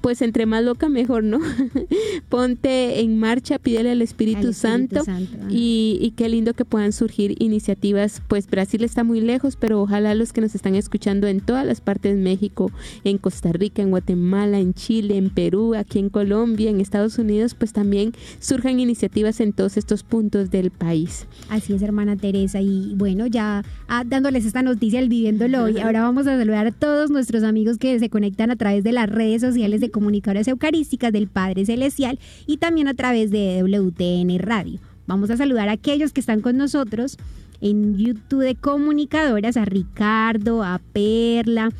[0.00, 1.40] pues entre más loca mejor, ¿no?
[2.28, 5.43] Ponte en marcha, pídele al Espíritu, Al Espíritu Santo.
[5.50, 8.22] Y, y qué lindo que puedan surgir iniciativas.
[8.28, 11.80] Pues Brasil está muy lejos, pero ojalá los que nos están escuchando en todas las
[11.80, 12.70] partes de México,
[13.04, 17.54] en Costa Rica, en Guatemala, en Chile, en Perú, aquí en Colombia, en Estados Unidos,
[17.54, 21.26] pues también surjan iniciativas en todos estos puntos del país.
[21.48, 22.60] Así es, hermana Teresa.
[22.60, 26.72] Y bueno, ya ah, dándoles esta noticia del Viviéndolo hoy, ahora vamos a saludar a
[26.72, 31.12] todos nuestros amigos que se conectan a través de las redes sociales de comunicadoras eucarísticas
[31.12, 34.80] del Padre Celestial y también a través de WTN Radio.
[35.06, 37.18] Vamos a saludar a aquellos que están con nosotros
[37.60, 41.70] en YouTube de comunicadoras, a Ricardo, a Perla,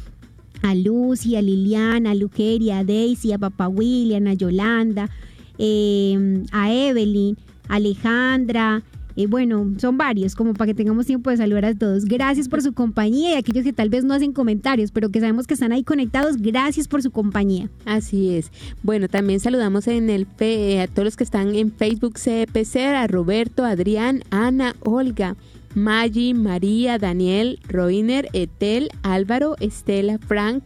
[0.62, 5.10] a Lucy, a Liliana, a Luqueria, a Daisy, a Papá William, a Yolanda,
[5.58, 7.36] eh, a Evelyn,
[7.68, 8.82] a Alejandra.
[9.16, 12.04] Eh, bueno, son varios, como para que tengamos tiempo de saludar a todos.
[12.04, 15.46] Gracias por su compañía y aquellos que tal vez no hacen comentarios, pero que sabemos
[15.46, 17.68] que están ahí conectados, gracias por su compañía.
[17.84, 18.50] Así es.
[18.82, 23.06] Bueno, también saludamos en el fe- a todos los que están en Facebook CPC, a
[23.06, 25.36] Roberto, Adrián, Ana, Olga,
[25.74, 30.64] Maggi, María, Daniel, Roiner, Etel, Álvaro, Estela, Frank,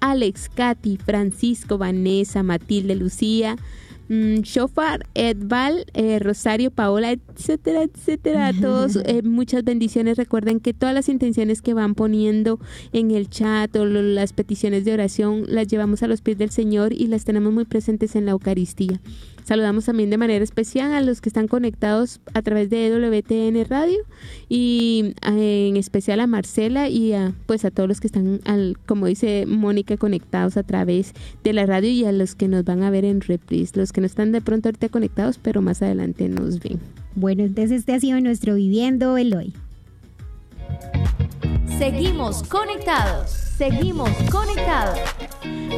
[0.00, 3.56] Alex, Katy, Francisco, Vanessa, Matilde, Lucía,
[4.08, 8.48] mm, Shofar, Edval, eh, Rosario, Paola, etcétera, etcétera.
[8.48, 10.16] A todos, eh, muchas bendiciones.
[10.16, 12.58] Recuerden que todas las intenciones que van poniendo
[12.92, 16.50] en el chat o lo- las peticiones de oración las llevamos a los pies del
[16.50, 19.00] Señor y las tenemos muy presentes en la Eucaristía.
[19.48, 23.96] Saludamos también de manera especial a los que están conectados a través de WTN Radio
[24.46, 28.76] y eh, en especial a Marcela y a, pues a todos los que están, al,
[28.84, 32.82] como dice Mónica, conectados a través de la radio y a los que nos van
[32.82, 36.28] a ver en reprise, los que no están de pronto ahorita conectados, pero más adelante
[36.28, 36.78] nos ven.
[37.14, 39.54] Bueno, entonces este ha sido nuestro Viviendo el Hoy.
[41.78, 43.47] Seguimos conectados.
[43.58, 45.00] Seguimos conectados.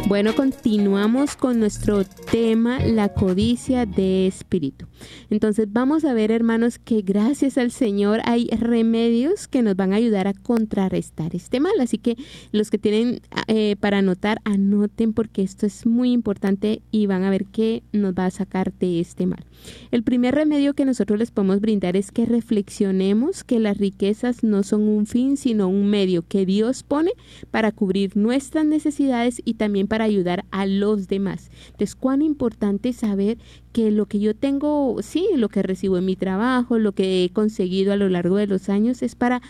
[0.07, 4.87] Bueno, continuamos con nuestro tema, la codicia de espíritu.
[5.31, 9.97] Entonces vamos a ver, hermanos, que gracias al Señor hay remedios que nos van a
[9.97, 11.73] ayudar a contrarrestar este mal.
[11.81, 12.16] Así que
[12.53, 17.31] los que tienen eh, para anotar, anoten porque esto es muy importante y van a
[17.31, 19.45] ver qué nos va a sacar de este mal.
[19.90, 24.62] El primer remedio que nosotros les podemos brindar es que reflexionemos que las riquezas no
[24.62, 27.12] son un fin, sino un medio que Dios pone
[27.51, 31.50] para cubrir nuestras necesidades y también para ayudar a los demás.
[31.66, 33.38] Entonces, cuán importante saber
[33.72, 37.30] que lo que yo tengo, sí, lo que recibo en mi trabajo, lo que he
[37.30, 39.42] conseguido a lo largo de los años es para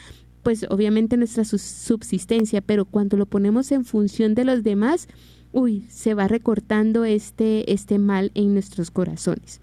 [0.42, 5.06] pues obviamente nuestra subsistencia, pero cuando lo ponemos en función de los demás,
[5.52, 9.60] uy, se va recortando este, este mal en nuestros corazones.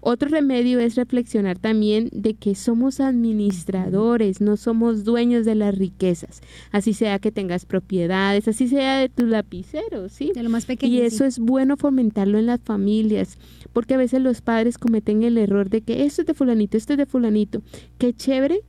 [0.00, 6.40] Otro remedio es reflexionar también de que somos administradores, no somos dueños de las riquezas.
[6.70, 10.32] Así sea que tengas propiedades, así sea de tu lapicero, ¿sí?
[10.34, 10.94] De lo más pequeño.
[10.94, 11.02] Y sí.
[11.02, 13.38] eso es bueno fomentarlo en las familias,
[13.72, 16.92] porque a veces los padres cometen el error de que esto es de fulanito, esto
[16.92, 17.62] es de fulanito.
[17.98, 18.60] Qué chévere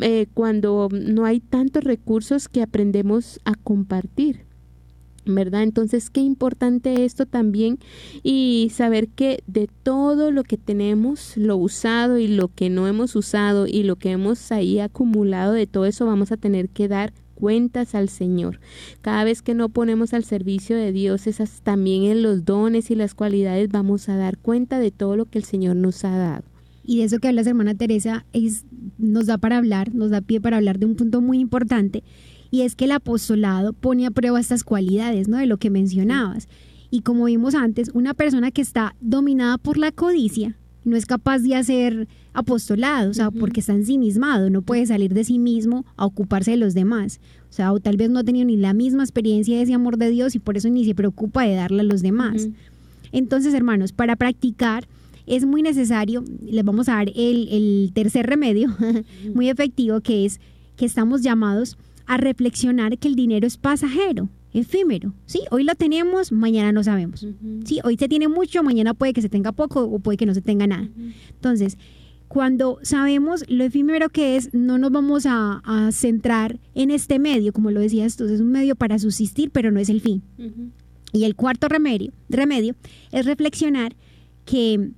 [0.00, 4.51] eh, cuando no hay tantos recursos que aprendemos a compartir.
[5.24, 5.62] ¿Verdad?
[5.62, 7.78] Entonces, qué importante esto también
[8.24, 13.14] y saber que de todo lo que tenemos, lo usado y lo que no hemos
[13.14, 17.12] usado y lo que hemos ahí acumulado, de todo eso vamos a tener que dar
[17.42, 18.60] cuentas al Señor.
[19.00, 22.94] Cada vez que no ponemos al servicio de Dios, esas también en los dones y
[22.94, 26.44] las cualidades vamos a dar cuenta de todo lo que el Señor nos ha dado.
[26.84, 28.64] Y de eso que habla hermana Teresa es,
[28.98, 32.02] nos da para hablar, nos da pie para hablar de un punto muy importante
[32.52, 35.38] y es que el apostolado pone a prueba estas cualidades, ¿no?
[35.38, 36.48] De lo que mencionabas.
[36.90, 41.38] Y como vimos antes, una persona que está dominada por la codicia no es capaz
[41.38, 43.38] de hacer apostolado, o sea, Ujú.
[43.38, 47.20] porque está ensimismado, no puede salir de sí mismo a ocuparse de los demás.
[47.48, 49.96] O sea, o tal vez no ha tenido ni la misma experiencia de ese amor
[49.96, 52.48] de Dios y por eso ni se preocupa de darle a los demás.
[53.12, 54.86] Entonces, hermanos, para practicar
[55.26, 58.68] es muy necesario, les vamos a dar el, el tercer remedio
[59.34, 60.38] muy efectivo, que es
[60.76, 61.78] que estamos llamados
[62.12, 65.14] a reflexionar que el dinero es pasajero, efímero.
[65.24, 67.22] Sí, hoy lo tenemos, mañana no sabemos.
[67.22, 67.60] Ujú.
[67.64, 70.34] Sí, hoy se tiene mucho, mañana puede que se tenga poco o puede que no
[70.34, 70.90] se tenga nada.
[71.30, 71.78] Entonces,
[72.28, 77.54] cuando sabemos lo efímero que es, no nos vamos a, a centrar en este medio,
[77.54, 80.22] como lo decías tú, es un medio para subsistir, pero no es el fin.
[81.14, 82.74] Y el cuarto remedio, remedio
[83.10, 83.96] es reflexionar
[84.44, 84.90] que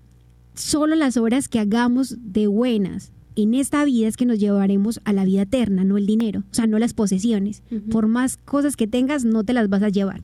[0.54, 5.12] solo las obras que hagamos de buenas en esta vida es que nos llevaremos a
[5.12, 7.62] la vida eterna, no el dinero, o sea, no las posesiones.
[7.90, 10.22] Por más cosas que tengas, no te las vas a llevar.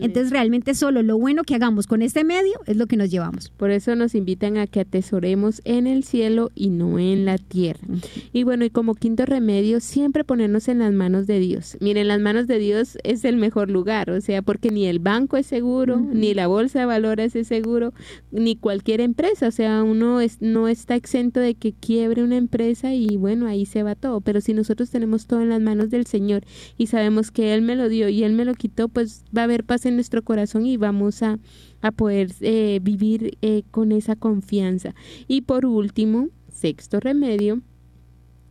[0.00, 3.50] Entonces, realmente solo lo bueno que hagamos con este medio es lo que nos llevamos.
[3.56, 7.86] Por eso nos invitan a que atesoremos en el cielo y no en la tierra.
[8.32, 11.76] Y bueno, y como quinto remedio, siempre ponernos en las manos de Dios.
[11.80, 15.36] Miren, las manos de Dios es el mejor lugar, o sea, porque ni el banco
[15.36, 17.92] es seguro, ni la bolsa de valores es seguro,
[18.30, 22.94] ni cualquier empresa, o sea, uno es- no está exento de que quiebre una empresa
[22.94, 24.20] y bueno, ahí se va todo.
[24.20, 26.44] Pero si nosotros tenemos todo en las manos del Señor
[26.76, 29.44] y sabemos que Él me lo dio y Él me lo quitó, pues va a
[29.44, 31.40] haber paz en nuestro corazón y vamos a,
[31.82, 34.94] a poder eh, vivir eh, con esa confianza.
[35.26, 37.62] Y por último, sexto remedio,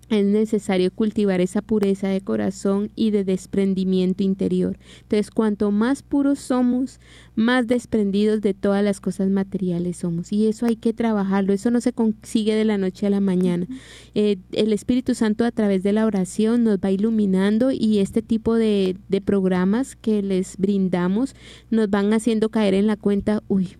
[0.10, 4.78] es necesario cultivar esa pureza de corazón y de desprendimiento interior.
[5.02, 7.00] Entonces, cuanto más puros somos,
[7.36, 10.32] más desprendidos de todas las cosas materiales somos.
[10.32, 13.68] Y eso hay que trabajarlo, eso no se consigue de la noche a la mañana.
[14.16, 18.56] Eh, el Espíritu Santo a través de la oración nos va iluminando y este tipo
[18.56, 21.36] de, de programas que les brindamos
[21.70, 23.76] nos van haciendo caer en la cuenta, uy,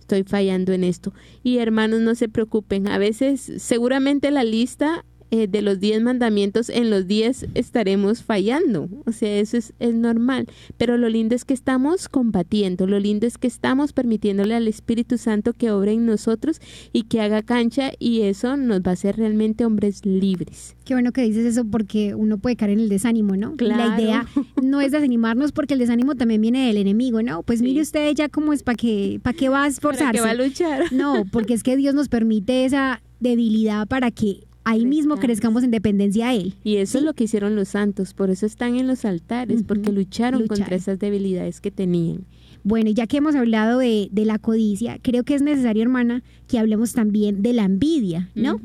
[0.00, 1.12] estoy fallando en esto.
[1.42, 6.68] Y hermanos, no se preocupen, a veces seguramente la lista eh, de los diez mandamientos,
[6.70, 8.88] en los diez estaremos fallando.
[9.06, 10.46] O sea, eso es, es normal.
[10.78, 15.18] Pero lo lindo es que estamos combatiendo, lo lindo es que estamos permitiéndole al Espíritu
[15.18, 16.60] Santo que obre en nosotros
[16.92, 20.76] y que haga cancha y eso nos va a hacer realmente hombres libres.
[20.84, 23.54] Qué bueno que dices eso porque uno puede caer en el desánimo, ¿no?
[23.60, 24.02] Y La Claro.
[24.02, 24.26] idea
[24.62, 27.42] no es desanimarnos porque el desánimo también viene del enemigo, ¿no?
[27.42, 27.66] Pues Sí.
[27.66, 30.12] mire usted ya cómo es para qué, para qué va a ¿Para esforzarse.
[30.12, 30.92] qué va a luchar?
[30.92, 35.62] No, porque es que Dios nos permite esa debilidad para que ahí mismo Crezcamos.
[35.62, 36.54] en dependencia a Él.
[36.62, 39.92] Y eso es lo que hicieron los santos, por eso están en los altares, porque
[39.92, 42.24] lucharon contra esas debilidades que tenían.
[42.64, 46.22] Bueno, y ya que hemos hablado de, de la codicia, creo que es necesario, hermana,
[46.48, 48.60] que hablemos también de la envidia, ¿no?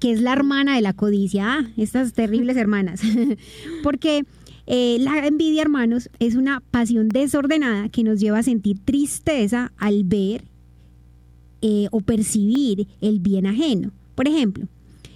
[0.00, 1.58] Que es la hermana de la codicia.
[1.58, 3.02] Ah, estas terribles hermanas.
[3.82, 4.24] Porque
[4.66, 10.04] eh, la envidia, hermanos, es una pasión desordenada que nos lleva a sentir tristeza al
[10.04, 10.44] ver
[11.60, 13.92] eh, o percibir el bien ajeno.
[14.14, 14.66] Por ejemplo,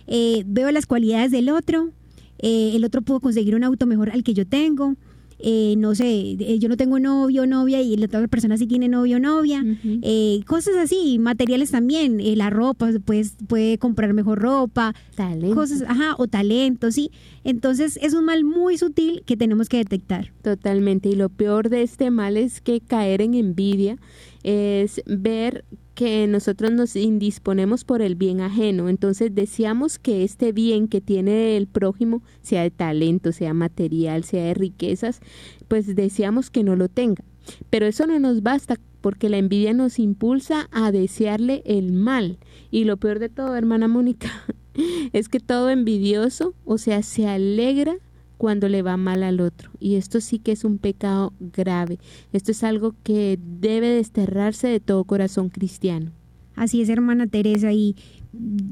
[0.06, 1.90] eh, veo las cualidades del otro,
[2.38, 4.94] eh, el otro pudo conseguir un auto mejor al que yo tengo.
[5.38, 6.08] eh, no sé,
[6.40, 9.20] eh, yo no tengo novio o novia y la otra persona sí tiene novio o
[9.20, 9.62] novia.
[10.00, 15.54] Eh, cosas así, materiales también, eh, la ropa, pues puede comprar mejor ropa, Talento.
[15.54, 17.10] cosas, ajá, o talento, sí.
[17.44, 20.32] Entonces es un mal muy sutil que tenemos que detectar.
[20.42, 21.10] Totalmente.
[21.10, 23.98] Y lo peor de este mal es que caer en envidia
[24.42, 25.64] es ver
[25.96, 28.90] que nosotros nos indisponemos por el bien ajeno.
[28.90, 34.44] Entonces deseamos que este bien que tiene el prójimo, sea de talento, sea material, sea
[34.44, 35.20] de riquezas,
[35.68, 37.24] pues deseamos que no lo tenga.
[37.70, 42.38] Pero eso no nos basta porque la envidia nos impulsa a desearle el mal.
[42.70, 44.30] Y lo peor de todo, hermana Mónica,
[45.14, 47.96] es que todo envidioso, o sea, se alegra
[48.36, 49.70] cuando le va mal al otro.
[49.80, 51.98] Y esto sí que es un pecado grave.
[52.32, 56.12] Esto es algo que debe desterrarse de todo corazón cristiano.
[56.54, 57.96] Así es, hermana Teresa, y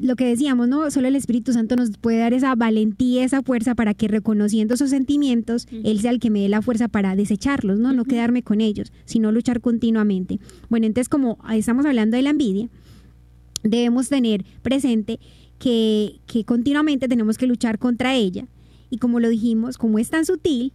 [0.00, 0.90] lo que decíamos, ¿no?
[0.90, 4.90] Solo el Espíritu Santo nos puede dar esa valentía, esa fuerza para que reconociendo esos
[4.90, 5.66] sentimientos.
[5.70, 7.92] Él sea el que me dé la fuerza para desecharlos, ¿no?
[7.92, 10.40] No quedarme con ellos, sino luchar continuamente.
[10.70, 12.68] Bueno, entonces como estamos hablando de la envidia,
[13.62, 15.20] debemos tener presente
[15.58, 18.46] que, que continuamente tenemos que luchar contra ella.
[18.94, 20.72] Y como lo dijimos, como es tan sutil,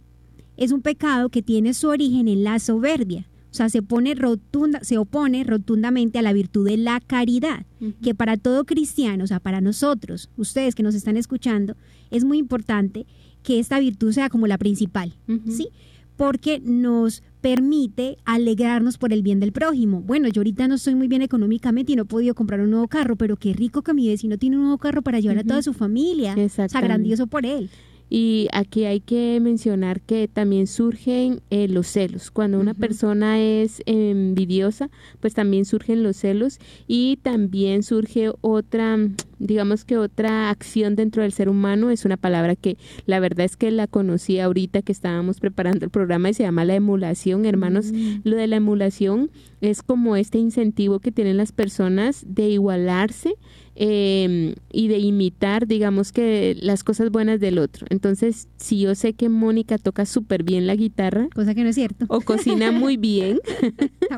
[0.58, 3.26] es un pecado que tiene su origen en la soberbia.
[3.50, 7.64] O sea, se, pone rotunda, se opone rotundamente a la virtud de la caridad,
[8.02, 11.76] que para todo cristiano, o sea, para nosotros, ustedes que nos están escuchando,
[12.10, 13.06] es muy importante
[13.42, 15.14] que esta virtud sea como la principal.
[15.48, 15.70] ¿sí?
[16.18, 20.02] Porque nos permite alegrarnos por el bien del prójimo.
[20.02, 22.86] Bueno, yo ahorita no estoy muy bien económicamente y no he podido comprar un nuevo
[22.86, 25.62] carro, pero qué rico que mi vecino tiene un nuevo carro para llevar a toda
[25.62, 26.36] su familia.
[26.38, 27.70] O sea, grandioso por él.
[28.12, 32.32] Y aquí hay que mencionar que también surgen eh, los celos.
[32.32, 34.90] Cuando una persona es envidiosa,
[35.20, 36.58] pues también surgen los celos
[36.88, 38.98] y también surge otra,
[39.38, 41.90] digamos que otra acción dentro del ser humano.
[41.90, 45.90] Es una palabra que la verdad es que la conocí ahorita que estábamos preparando el
[45.90, 47.46] programa y se llama la emulación.
[47.46, 48.22] Hermanos, Mm.
[48.24, 49.30] lo de la emulación
[49.60, 53.34] es como este incentivo que tienen las personas de igualarse
[53.82, 57.86] eh, y de imitar, digamos que las cosas buenas del otro.
[57.88, 61.76] Entonces, si yo sé que Mónica toca súper bien la guitarra Cosa que no es
[61.76, 62.04] cierto.
[62.08, 63.40] o cocina muy bien,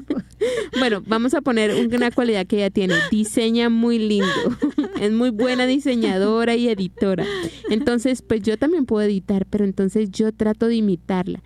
[0.80, 4.26] bueno, vamos a poner una cualidad que ella tiene, diseña muy lindo,
[5.00, 7.24] es muy buena diseñadora y editora.
[7.70, 11.40] Entonces, pues yo también puedo editar, pero entonces yo trato de imitarla.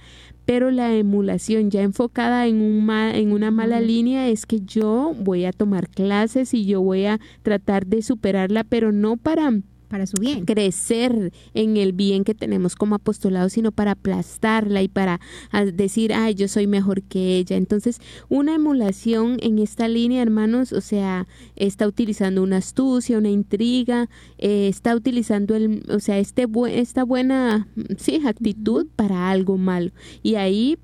[0.46, 5.12] Pero la emulación ya enfocada en, un ma- en una mala línea es que yo
[5.18, 9.50] voy a tomar clases y yo voy a tratar de superarla, pero no para
[9.88, 10.44] para su bien.
[10.44, 15.20] crecer en el bien que tenemos como apostolado, sino para aplastarla y para
[15.50, 17.56] ah, decir, ay, yo soy mejor que ella.
[17.56, 21.26] Entonces, una emulación en esta línea, hermanos, o sea,
[21.56, 24.08] está utilizando una astucia, una intriga,
[24.38, 29.56] eh, está utilizando el, o sea, este bu- esta buena, mm, sí, actitud para algo
[29.56, 29.90] malo.
[30.22, 30.78] Y ahí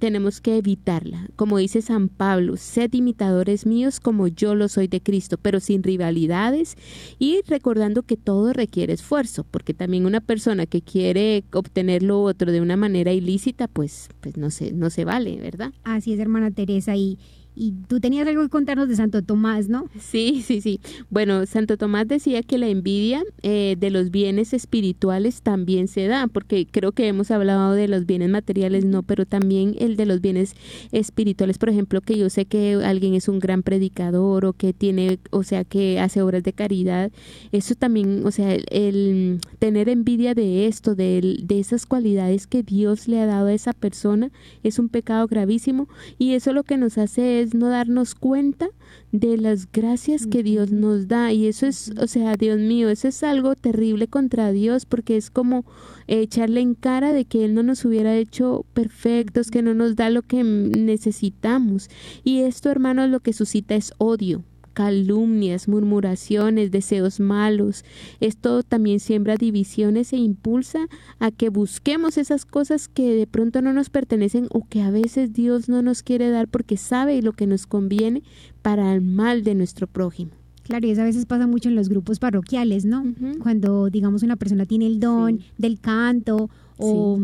[0.00, 1.28] tenemos que evitarla.
[1.36, 5.84] Como dice San Pablo, sed imitadores míos como yo lo soy de Cristo, pero sin
[5.84, 6.76] rivalidades
[7.20, 12.50] y recordando que todo requiere esfuerzo, porque también una persona que quiere obtener lo otro
[12.50, 15.72] de una manera ilícita, pues, pues no se, no se vale, ¿verdad?
[15.84, 16.96] Así es, hermana Teresa.
[16.96, 17.18] Y,
[17.54, 19.88] y tú tenías algo que contarnos de Santo Tomás, ¿no?
[19.98, 20.80] Sí, sí, sí.
[21.10, 26.26] Bueno, Santo Tomás decía que la envidia eh, de los bienes espirituales también se da,
[26.26, 30.20] porque creo que hemos hablado de los bienes materiales, no, pero también el de los
[30.20, 30.54] bienes
[30.92, 35.18] espirituales, por ejemplo, que yo sé que alguien es un gran predicador o que tiene,
[35.30, 37.10] o sea, que hace obras de caridad,
[37.52, 43.20] eso también, o sea, el, tener envidia de esto, de esas cualidades que Dios le
[43.20, 44.30] ha dado a esa persona,
[44.62, 45.88] es un pecado gravísimo
[46.18, 48.68] y eso lo que nos hace es no darnos cuenta
[49.12, 51.32] de las gracias que Dios nos da.
[51.32, 55.30] Y eso es, o sea, Dios mío, eso es algo terrible contra Dios porque es
[55.30, 55.64] como
[56.06, 60.10] echarle en cara de que Él no nos hubiera hecho perfectos, que no nos da
[60.10, 61.88] lo que necesitamos.
[62.24, 67.84] Y esto, hermanos, lo que suscita es odio calumnias, murmuraciones, deseos malos.
[68.20, 73.72] Esto también siembra divisiones e impulsa a que busquemos esas cosas que de pronto no
[73.72, 77.46] nos pertenecen o que a veces Dios no nos quiere dar porque sabe lo que
[77.46, 78.22] nos conviene
[78.62, 80.32] para el mal de nuestro prójimo.
[80.62, 83.04] Claro, y eso a veces pasa mucho en los grupos parroquiales, ¿no?
[83.42, 87.18] Cuando, digamos, una persona tiene el don del canto o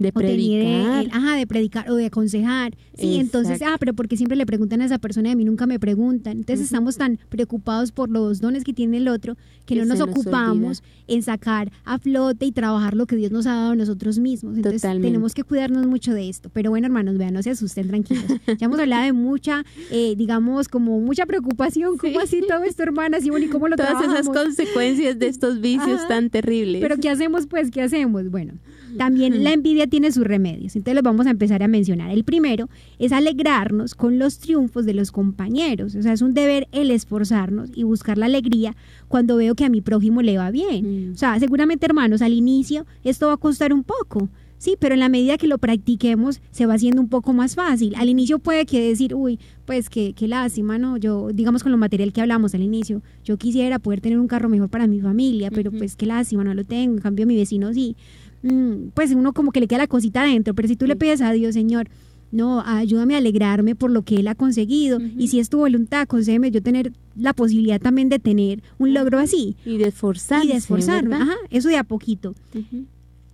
[0.00, 1.06] de predicar.
[1.12, 2.76] ajá, de predicar o de aconsejar.
[2.94, 5.66] Sí, entonces, ah, pero porque siempre le preguntan a esa persona y a mí nunca
[5.66, 6.38] me preguntan.
[6.38, 9.36] Entonces estamos tan preocupados por los dones que tiene el otro
[9.66, 13.54] que, no nos ocupamos en sacar a flote y trabajar lo que Dios nos ha
[13.54, 14.56] dado a nosotros mismos.
[14.56, 16.50] Entonces tenemos que cuidarnos mucho de esto.
[16.52, 18.24] Pero bueno, hermanos, vean, no se asusten, tranquilos.
[18.58, 21.98] Ya hemos hablado de mucha, eh, digamos, como mucha preocupación.
[21.98, 23.24] ¿Cómo así todo esto, hermanas?
[23.24, 26.80] Y bueno, ¿y cómo lo Todas esas consecuencias de estos vicios tan terribles.
[26.80, 27.70] Pero ¿qué hacemos pues?
[27.70, 28.30] ¿Qué hacemos?
[28.30, 28.54] Bueno,
[28.96, 32.10] también la envidia tiene sus remedios, entonces los vamos a empezar a mencionar.
[32.10, 32.68] El primero
[32.98, 37.70] es alegrarnos con los triunfos de los compañeros, o sea, es un deber el esforzarnos
[37.74, 38.76] y buscar la alegría
[39.08, 41.10] cuando veo que a mi prójimo le va bien.
[41.10, 41.12] Mm.
[41.14, 44.28] O sea, seguramente hermanos, al inicio esto va a costar un poco,
[44.60, 47.94] Sí, pero en la medida que lo practiquemos se va haciendo un poco más fácil.
[47.96, 50.98] Al inicio puede que decir, uy, pues qué, qué lástima, ¿no?
[50.98, 54.50] Yo, digamos con lo material que hablamos al inicio, yo quisiera poder tener un carro
[54.50, 57.72] mejor para mi familia, pero pues qué lástima, no lo tengo, en cambio mi vecino
[57.72, 57.96] sí.
[58.42, 61.20] Mm, pues uno como que le queda la cosita adentro, pero si tú le pides
[61.20, 61.88] a Dios, Señor,
[62.32, 66.06] no, ayúdame a alegrarme por lo que Él ha conseguido, y si es tu voluntad,
[66.06, 69.56] concédeme yo tener la posibilidad también de tener un logro así.
[69.64, 70.44] Y de esforzarme.
[70.44, 72.34] Y de esforzarme, ajá, eso de a poquito.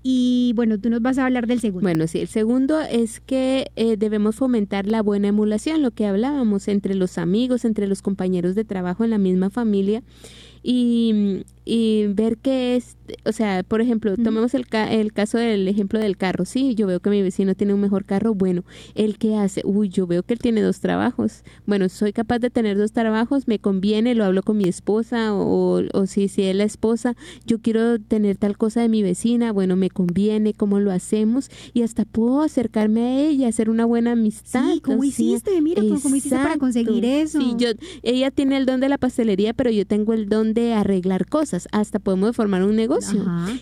[0.02, 1.82] Y bueno, tú nos vas a hablar del segundo.
[1.82, 6.68] Bueno, sí, el segundo es que eh, debemos fomentar la buena emulación, lo que hablábamos
[6.68, 10.04] entre los amigos, entre los compañeros de trabajo en la misma familia
[10.62, 15.98] y, y ver qué es, o sea, por ejemplo, tomemos el, el caso del ejemplo
[15.98, 19.36] del carro, sí, yo veo que mi vecino tiene un mejor carro, bueno, ¿el qué
[19.36, 19.62] hace?
[19.64, 23.48] Uy, yo veo que él tiene dos trabajos, bueno, soy capaz de tener dos trabajos,
[23.48, 27.58] me conviene, lo hablo con mi esposa o, o si, si es la esposa, yo
[27.60, 31.50] quiero tener tal cosa de mi vecina, bueno, me conviene, ¿cómo lo hacemos?
[31.74, 34.64] Y hasta puedo acercarme a ella, hacer una buena amistad.
[34.72, 35.60] Sí, ¿cómo hiciste?
[35.60, 37.40] Mira, ¿cómo hiciste para conseguir eso?
[37.40, 37.68] Sí, yo,
[38.02, 41.68] ella tiene el don de la pastelería, pero yo tengo el don de arreglar cosas,
[41.72, 42.95] hasta podemos formar un negocio.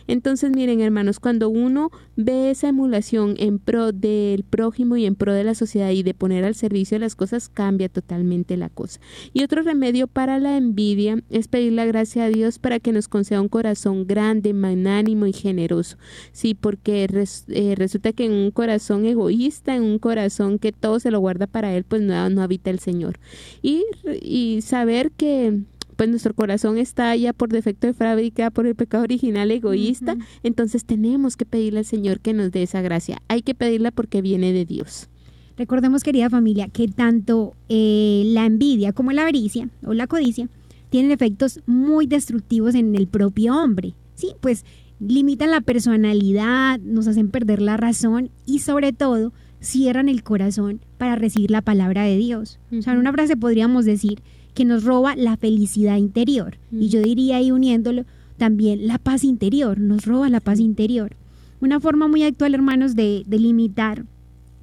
[0.07, 5.33] Entonces, miren, hermanos, cuando uno ve esa emulación en pro del prójimo y en pro
[5.33, 9.01] de la sociedad y de poner al servicio de las cosas, cambia totalmente la cosa.
[9.33, 13.09] Y otro remedio para la envidia es pedir la gracia a Dios para que nos
[13.09, 15.97] conceda un corazón grande, magnánimo y generoso.
[16.33, 17.09] Sí, porque
[17.49, 21.47] eh, resulta que en un corazón egoísta, en un corazón que todo se lo guarda
[21.47, 23.19] para él, pues no, no habita el Señor.
[23.63, 23.85] Y,
[24.23, 25.61] y saber que
[25.95, 30.85] pues nuestro corazón está ya por defecto de fábrica, por el pecado original egoísta, entonces
[30.85, 33.23] tenemos que pedirle al Señor que nos dé esa gracia.
[33.29, 35.09] Hay que pedirla porque viene de Dios.
[35.57, 40.49] Recordemos, querida familia, que tanto eh, la envidia como la avaricia o la codicia
[40.91, 43.95] tienen efectos muy destructivos en el propio hombre.
[44.15, 44.65] Sí, pues
[45.01, 51.17] limitan la personalidad, nos hacen perder la razón y sobre todo cierran el corazón para
[51.17, 52.59] recibir la palabra de Dios.
[52.77, 54.23] O sea, en una frase podríamos decir
[54.55, 56.57] que nos roba la felicidad interior.
[56.73, 58.05] Y yo diría ahí uniéndolo
[58.37, 61.17] también la paz interior, nos roba la paz interior.
[61.61, 64.05] Una forma muy actual, hermanos, de, limitar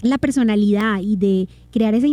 [0.01, 2.07] la personalidad y de crear esa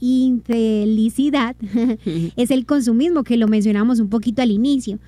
[0.00, 1.56] infelicidad
[2.36, 4.98] es el consumismo, que lo mencionamos un poquito al inicio,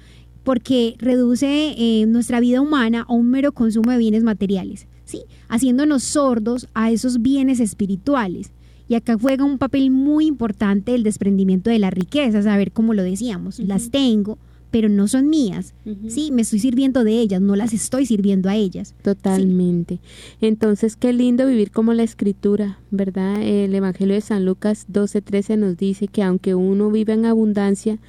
[0.42, 5.22] porque reduce eh, nuestra vida humana a un mero consumo de bienes materiales, ¿sí?
[5.48, 8.50] haciéndonos sordos a esos bienes espirituales.
[8.90, 12.92] Y acá juega un papel muy importante el desprendimiento de las riquezas, a ver cómo
[12.92, 14.36] lo decíamos, las tengo,
[14.72, 15.74] pero no son mías.
[16.08, 18.96] Sí, me estoy sirviendo de ellas, no las estoy sirviendo a ellas.
[19.02, 20.00] Totalmente.
[20.40, 23.40] Entonces, qué lindo vivir como la escritura, ¿verdad?
[23.40, 28.00] El Evangelio de San Lucas 12:13 nos dice que aunque uno vive en abundancia,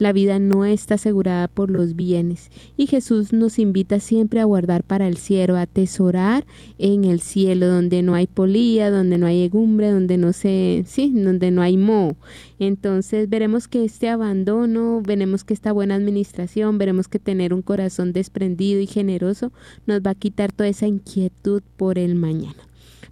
[0.00, 2.50] la vida no está asegurada por los bienes.
[2.76, 6.46] Y Jesús nos invita siempre a guardar para el cielo, a atesorar
[6.78, 11.12] en el cielo, donde no hay polía, donde no hay legumbre, donde no se, sí,
[11.14, 12.16] donde no hay moho.
[12.58, 18.14] Entonces veremos que este abandono, veremos que esta buena administración, veremos que tener un corazón
[18.14, 19.52] desprendido y generoso
[19.86, 22.69] nos va a quitar toda esa inquietud por el mañana.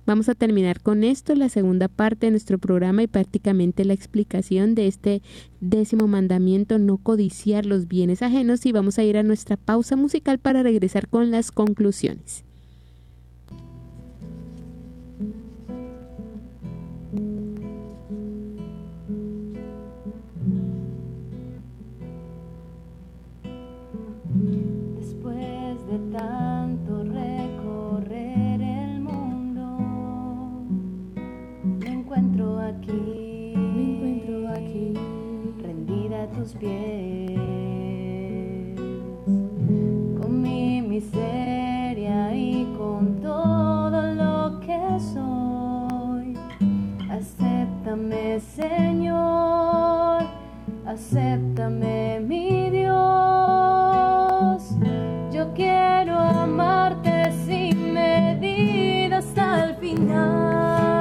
[0.09, 4.75] Vamos a terminar con esto, la segunda parte de nuestro programa y prácticamente la explicación
[4.75, 5.21] de este
[5.61, 10.39] décimo mandamiento, no codiciar los bienes ajenos y vamos a ir a nuestra pausa musical
[10.39, 12.43] para regresar con las conclusiones.
[24.97, 25.99] Después de
[32.69, 34.93] aquí, me encuentro aquí,
[35.63, 37.31] rendida a tus pies,
[40.21, 46.37] con mi miseria y con todo lo que soy.
[47.11, 50.25] Acéptame, Señor,
[50.87, 52.99] acéptame, mi Dios.
[55.33, 60.98] Yo quiero amarte sin medida hasta el final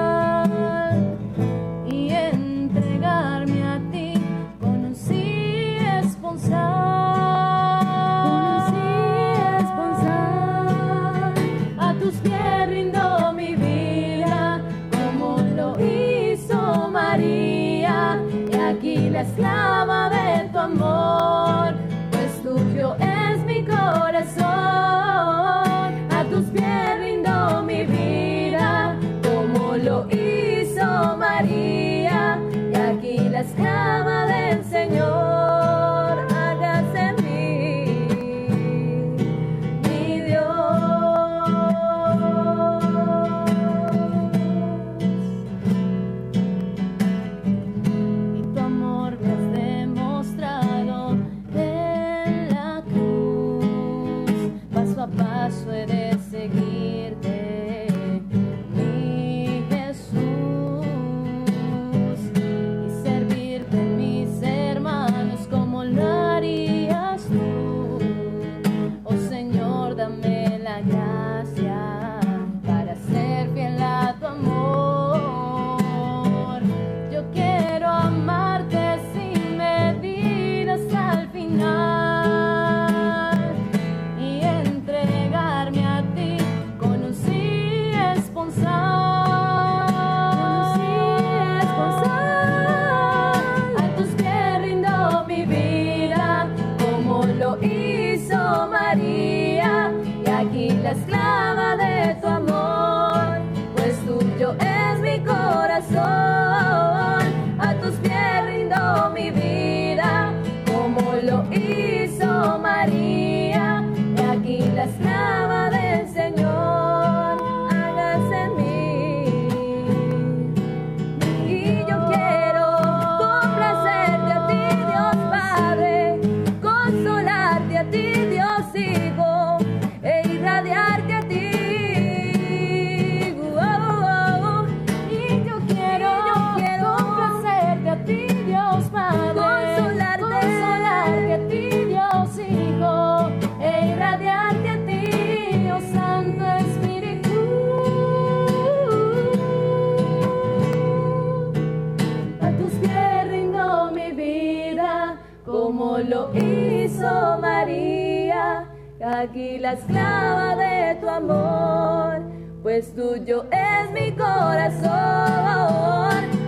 [159.67, 162.21] la esclava de tu amor,
[162.63, 164.87] pues tuyo es mi corazón.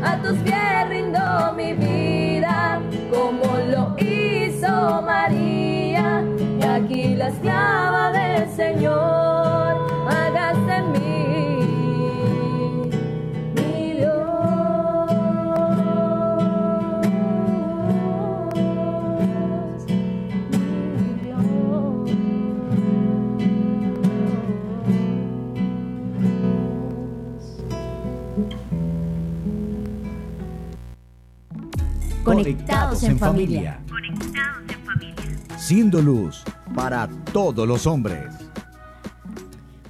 [0.09, 1.19] A tus pies rindo
[1.53, 2.79] mi vida,
[3.11, 6.23] como lo hizo María.
[6.61, 9.38] Y aquí la esclava del Señor,
[32.43, 33.81] Conectados en familia.
[35.57, 36.41] Siendo luz
[36.73, 38.33] para todos los hombres.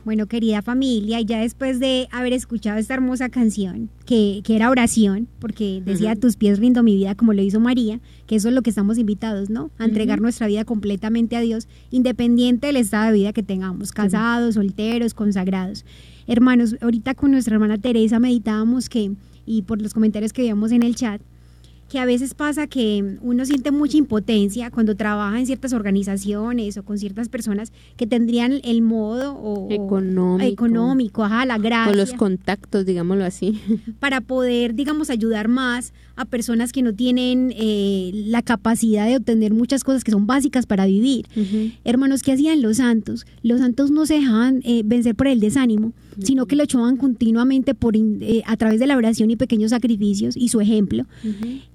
[0.04, 4.72] Bueno, querida familia, y ya después de haber escuchado esta hermosa canción, que, que era
[4.72, 8.48] oración, porque decía a tus pies rindo mi vida como lo hizo María, que eso
[8.50, 9.70] es lo que estamos invitados, ¿no?
[9.78, 14.56] A entregar nuestra vida completamente a Dios, independiente del estado de vida que tengamos, casados,
[14.56, 15.86] solteros, consagrados.
[16.26, 19.12] Hermanos, ahorita con nuestra hermana Teresa meditábamos que,
[19.46, 21.22] y por los comentarios que veíamos en el chat,
[21.90, 26.84] que a veces pasa que uno siente mucha impotencia cuando trabaja en ciertas organizaciones o
[26.84, 30.66] con ciertas personas que tendrían el modo o, Económico.
[30.66, 33.60] económico, ajá, la gracia O los contactos, digámoslo así.
[34.00, 39.54] para poder, digamos, ayudar más a personas que no tienen eh, la capacidad de obtener
[39.54, 41.26] muchas cosas que son básicas para vivir.
[41.86, 43.26] Hermanos, ¿qué hacían los santos?
[43.42, 45.94] Los santos no se dejaban eh, vencer por el desánimo,
[46.24, 49.72] sino que lo echaban continuamente por, in- eh, a través de la oración y pequeños
[49.72, 51.06] sacrificios y su ejemplo,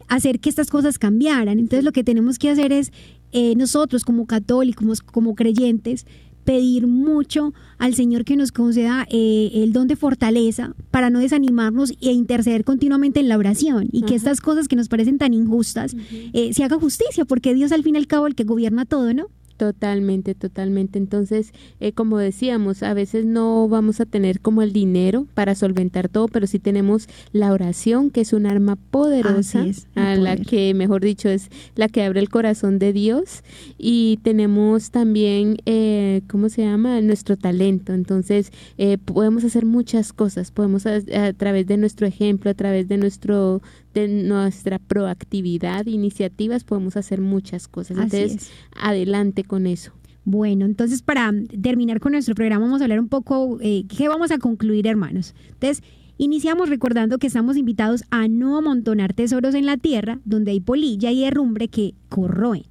[0.09, 1.59] hacer que estas cosas cambiaran.
[1.59, 2.93] Entonces lo que tenemos que hacer es
[3.33, 6.07] eh, nosotros como católicos, como creyentes,
[6.45, 11.93] pedir mucho al Señor que nos conceda eh, el don de fortaleza para no desanimarnos
[12.03, 15.97] e interceder continuamente en la oración y que estas cosas que nos parecen tan injustas
[16.35, 19.15] eh, se haga justicia, porque Dios al fin y al cabo el que gobierna todo,
[19.15, 19.29] ¿no?
[19.57, 20.99] Totalmente, totalmente.
[20.99, 26.09] Entonces, eh, como decíamos, a veces no vamos a tener como el dinero para solventar
[26.09, 30.75] todo, pero sí tenemos la oración, que es un arma poderosa, es, a la que,
[30.75, 33.45] mejor dicho, es la que abre el corazón de Dios.
[33.79, 37.01] Y tenemos también, eh, ¿cómo se llama?
[37.01, 37.93] Nuestro talento.
[37.93, 40.51] Entonces, eh, podemos hacer muchas cosas.
[40.51, 43.63] Podemos, a, a través de nuestro ejemplo, a través de nuestro
[43.95, 47.99] de nuestra proactividad, iniciativas, podemos hacer muchas cosas.
[47.99, 48.53] Así Entonces, es.
[48.77, 49.93] adelante con eso.
[50.25, 51.33] Bueno, entonces para
[51.63, 55.35] terminar con nuestro programa vamos a hablar un poco, eh, ¿qué vamos a concluir hermanos?
[55.53, 55.85] Entonces,
[56.17, 61.11] iniciamos recordando que estamos invitados a no amontonar tesoros en la tierra donde hay polilla
[61.11, 62.65] y herrumbre que corroen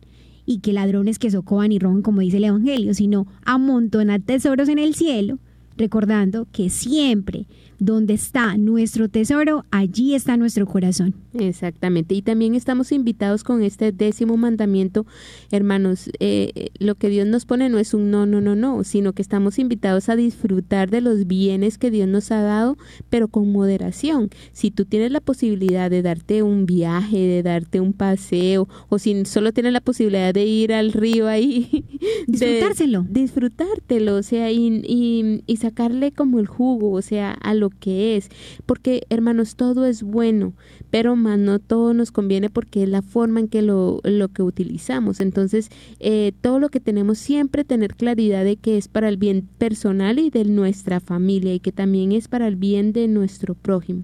[0.45, 4.79] y que ladrones que socoban y roban como dice el Evangelio, sino amontonar tesoros en
[4.79, 5.37] el cielo,
[5.77, 7.45] recordando que siempre
[7.85, 11.13] donde está nuestro tesoro, allí está nuestro corazón.
[11.37, 12.15] Exactamente.
[12.15, 15.05] Y también estamos invitados con este décimo mandamiento,
[15.51, 16.09] hermanos.
[16.19, 19.21] eh, lo que Dios nos pone no es un no, no, no, no, sino que
[19.21, 22.77] estamos invitados a disfrutar de los bienes que Dios nos ha dado,
[23.09, 24.29] pero con moderación.
[24.53, 29.25] Si tú tienes la posibilidad de darte un viaje, de darte un paseo, o si
[29.25, 31.83] solo tienes la posibilidad de ir al río ahí,
[32.27, 33.05] de- Disfrutárselo.
[33.09, 38.15] disfrutártelo, o sea, y, y, y sacarle como el jugo, o sea, a lo que
[38.15, 38.29] es.
[38.65, 40.53] Porque, hermanos, todo es bueno,
[40.91, 44.43] pero más no todo nos conviene porque es la forma en que lo, lo que
[44.43, 45.19] utilizamos.
[45.19, 45.69] Entonces,
[45.99, 50.19] eh, todo lo que tenemos siempre tener claridad de que es para el bien personal
[50.19, 54.03] y de nuestra familia y que también es para el bien de nuestro prójimo.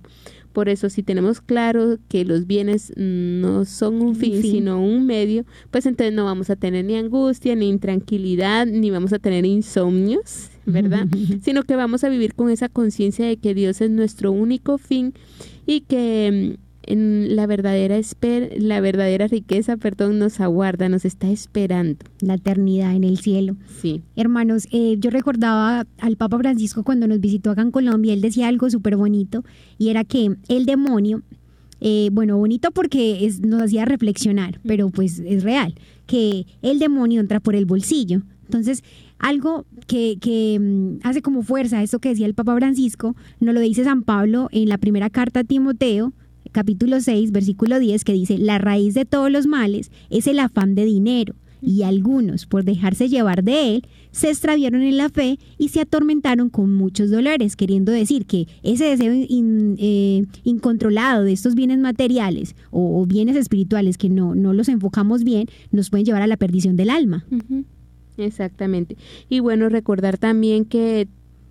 [0.53, 5.45] Por eso, si tenemos claro que los bienes no son un fin, sino un medio,
[5.71, 10.49] pues entonces no vamos a tener ni angustia, ni intranquilidad, ni vamos a tener insomnios,
[10.65, 11.07] ¿verdad?
[11.43, 15.13] sino que vamos a vivir con esa conciencia de que Dios es nuestro único fin
[15.65, 21.29] y que mm, en la verdadera esper la verdadera riqueza, perdón, nos aguarda, nos está
[21.29, 21.99] esperando.
[22.19, 23.55] La eternidad en el cielo.
[23.81, 24.01] Sí.
[24.15, 28.47] Hermanos, eh, yo recordaba al Papa Francisco cuando nos visitó acá en Colombia, él decía
[28.47, 29.43] algo súper bonito
[29.77, 31.21] y era que el demonio,
[31.79, 35.75] eh, bueno, bonito porque es- nos hacía reflexionar, pero pues es real,
[36.07, 38.23] que el demonio entra por el bolsillo.
[38.45, 38.83] Entonces,
[39.19, 43.59] algo que, que mm, hace como fuerza esto que decía el Papa Francisco, nos lo
[43.59, 46.13] dice San Pablo en la primera carta a Timoteo,
[46.51, 50.75] capítulo 6, versículo 10, que dice, la raíz de todos los males es el afán
[50.75, 55.67] de dinero y algunos, por dejarse llevar de él, se extraviaron en la fe y
[55.69, 61.55] se atormentaron con muchos dolores, queriendo decir que ese deseo in- eh, incontrolado de estos
[61.55, 66.21] bienes materiales o, o bienes espirituales que no, no los enfocamos bien, nos pueden llevar
[66.21, 67.25] a la perdición del alma.
[68.17, 68.97] Exactamente.
[69.29, 71.07] Y bueno, recordar también que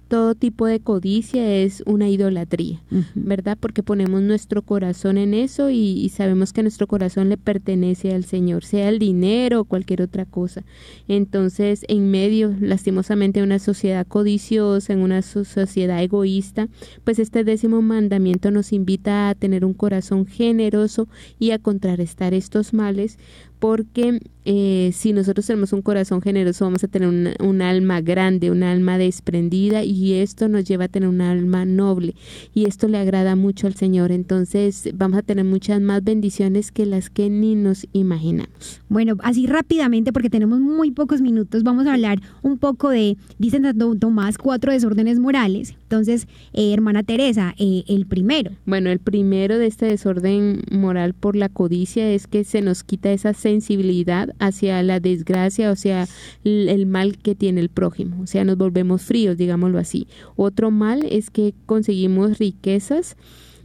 [0.09, 2.81] todo tipo de codicia es una idolatría.
[3.15, 3.57] ¿verdad?
[3.61, 8.25] Porque ponemos nuestro corazón en eso y, y sabemos que nuestro corazón le pertenece al
[8.25, 10.65] Señor, sea el dinero o cualquier otra cosa.
[11.09, 16.69] Entonces, en medio, lastimosamente, de una sociedad codiciosa, en una so- sociedad egoísta,
[17.05, 22.73] pues este décimo mandamiento nos invita a tener un corazón generoso y a contrarrestar estos
[22.73, 23.19] males,
[23.59, 28.51] porque eh, si nosotros tenemos un corazón generoso vamos a tener una- un alma grande,
[28.51, 32.15] un alma desprendida y esto nos lleva a tener un alma noble
[32.55, 34.11] y esto le agrada mucho al Señor.
[34.11, 38.81] Entonces vamos a tener muchas más bendiciones que las que ni nos imaginamos.
[38.89, 43.65] Bueno, así rápidamente, porque tenemos muy pocos minutos, vamos a hablar un poco de, dicen
[43.65, 45.75] Santo Tomás, cuatro desórdenes morales.
[45.83, 48.53] Entonces, eh, hermana Teresa, eh, el primero.
[48.67, 53.11] Bueno, el primero de este desorden moral por la codicia es que se nos quita
[53.13, 56.07] esa sensibilidad hacia la desgracia, o sea,
[56.45, 60.07] el mal que tiene el prójimo, o sea, nos volvemos fríos, digámoslo así.
[60.37, 63.17] Otro mal es que conseguimos riquezas,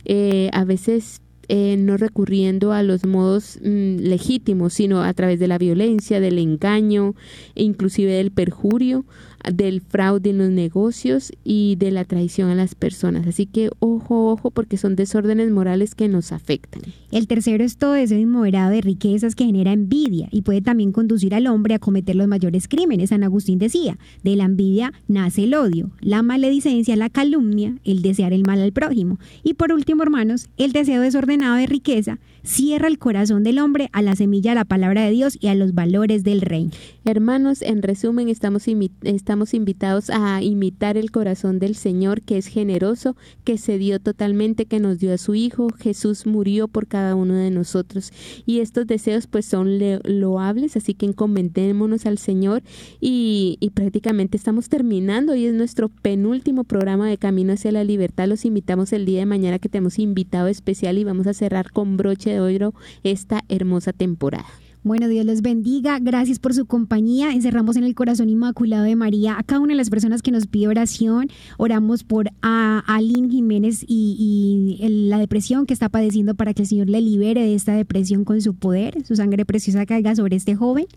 [0.05, 5.47] eh, a veces eh, no recurriendo a los modos mm, legítimos, sino a través de
[5.47, 7.15] la violencia, del engaño,
[7.55, 9.05] e inclusive del perjurio,
[9.51, 13.27] del fraude en los negocios y de la traición a las personas.
[13.27, 16.81] Así que ojo, ojo, porque son desórdenes morales que nos afectan.
[17.11, 21.35] El tercero es todo deseo inmoderado de riquezas que genera envidia y puede también conducir
[21.35, 23.09] al hombre a cometer los mayores crímenes.
[23.09, 28.33] San Agustín decía, de la envidia nace el odio, la maledicencia, la calumnia, el desear
[28.33, 29.19] el mal al prójimo.
[29.43, 34.01] Y por último, hermanos, el deseo desordenado de riqueza cierra el corazón del hombre a
[34.01, 36.71] la semilla de la palabra de Dios y a los valores del reino.
[37.05, 38.65] Hermanos, en resumen, estamos,
[39.03, 44.65] estamos invitados a imitar el corazón del Señor, que es generoso, que se dio totalmente,
[44.65, 45.69] que nos dio a su Hijo.
[45.79, 48.11] Jesús murió por cada uno de nosotros.
[48.45, 52.61] Y estos deseos pues son loables, así que encomendémonos al Señor
[52.99, 55.35] y, prácticamente estamos terminando.
[55.35, 58.27] Y es nuestro penúltimo programa de Camino hacia la Libertad.
[58.27, 61.97] Los invitamos el día de mañana que tenemos invitado especial y vamos a cerrar con
[61.97, 62.73] broche de oro
[63.03, 64.45] esta hermosa temporada.
[64.83, 65.97] Bueno, Dios les bendiga.
[65.99, 67.31] Gracias por su compañía.
[67.31, 70.45] Encerramos en el corazón inmaculado de María a cada una de las personas que nos
[70.45, 71.29] pide oración.
[71.57, 74.77] Oramos por a Aline Jiménez y,
[75.09, 78.41] la depresión que está padeciendo para que el Señor le libere de esta depresión con
[78.41, 79.05] su poder.
[79.05, 80.87] Su sangre preciosa caiga sobre este joven.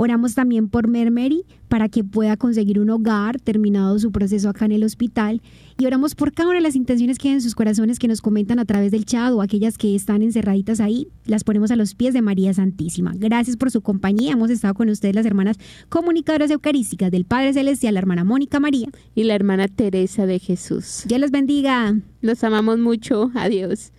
[0.00, 4.70] Oramos también por Mermery para que pueda conseguir un hogar terminado su proceso acá en
[4.70, 5.42] el hospital.
[5.76, 8.22] Y oramos por cada una de las intenciones que hay en sus corazones que nos
[8.22, 11.08] comentan a través del chat o aquellas que están encerraditas ahí.
[11.24, 13.12] Las ponemos a los pies de María Santísima.
[13.16, 14.34] Gracias por su compañía.
[14.34, 15.56] Hemos estado con ustedes las hermanas
[15.88, 18.86] comunicadoras eucarísticas del Padre Celestial, la hermana Mónica María.
[19.16, 21.06] Y la hermana Teresa de Jesús.
[21.08, 21.96] Dios los bendiga.
[22.20, 23.32] Los amamos mucho.
[23.34, 23.90] Adiós.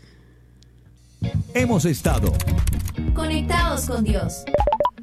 [1.53, 2.31] Hemos estado
[3.13, 4.45] conectados con Dios.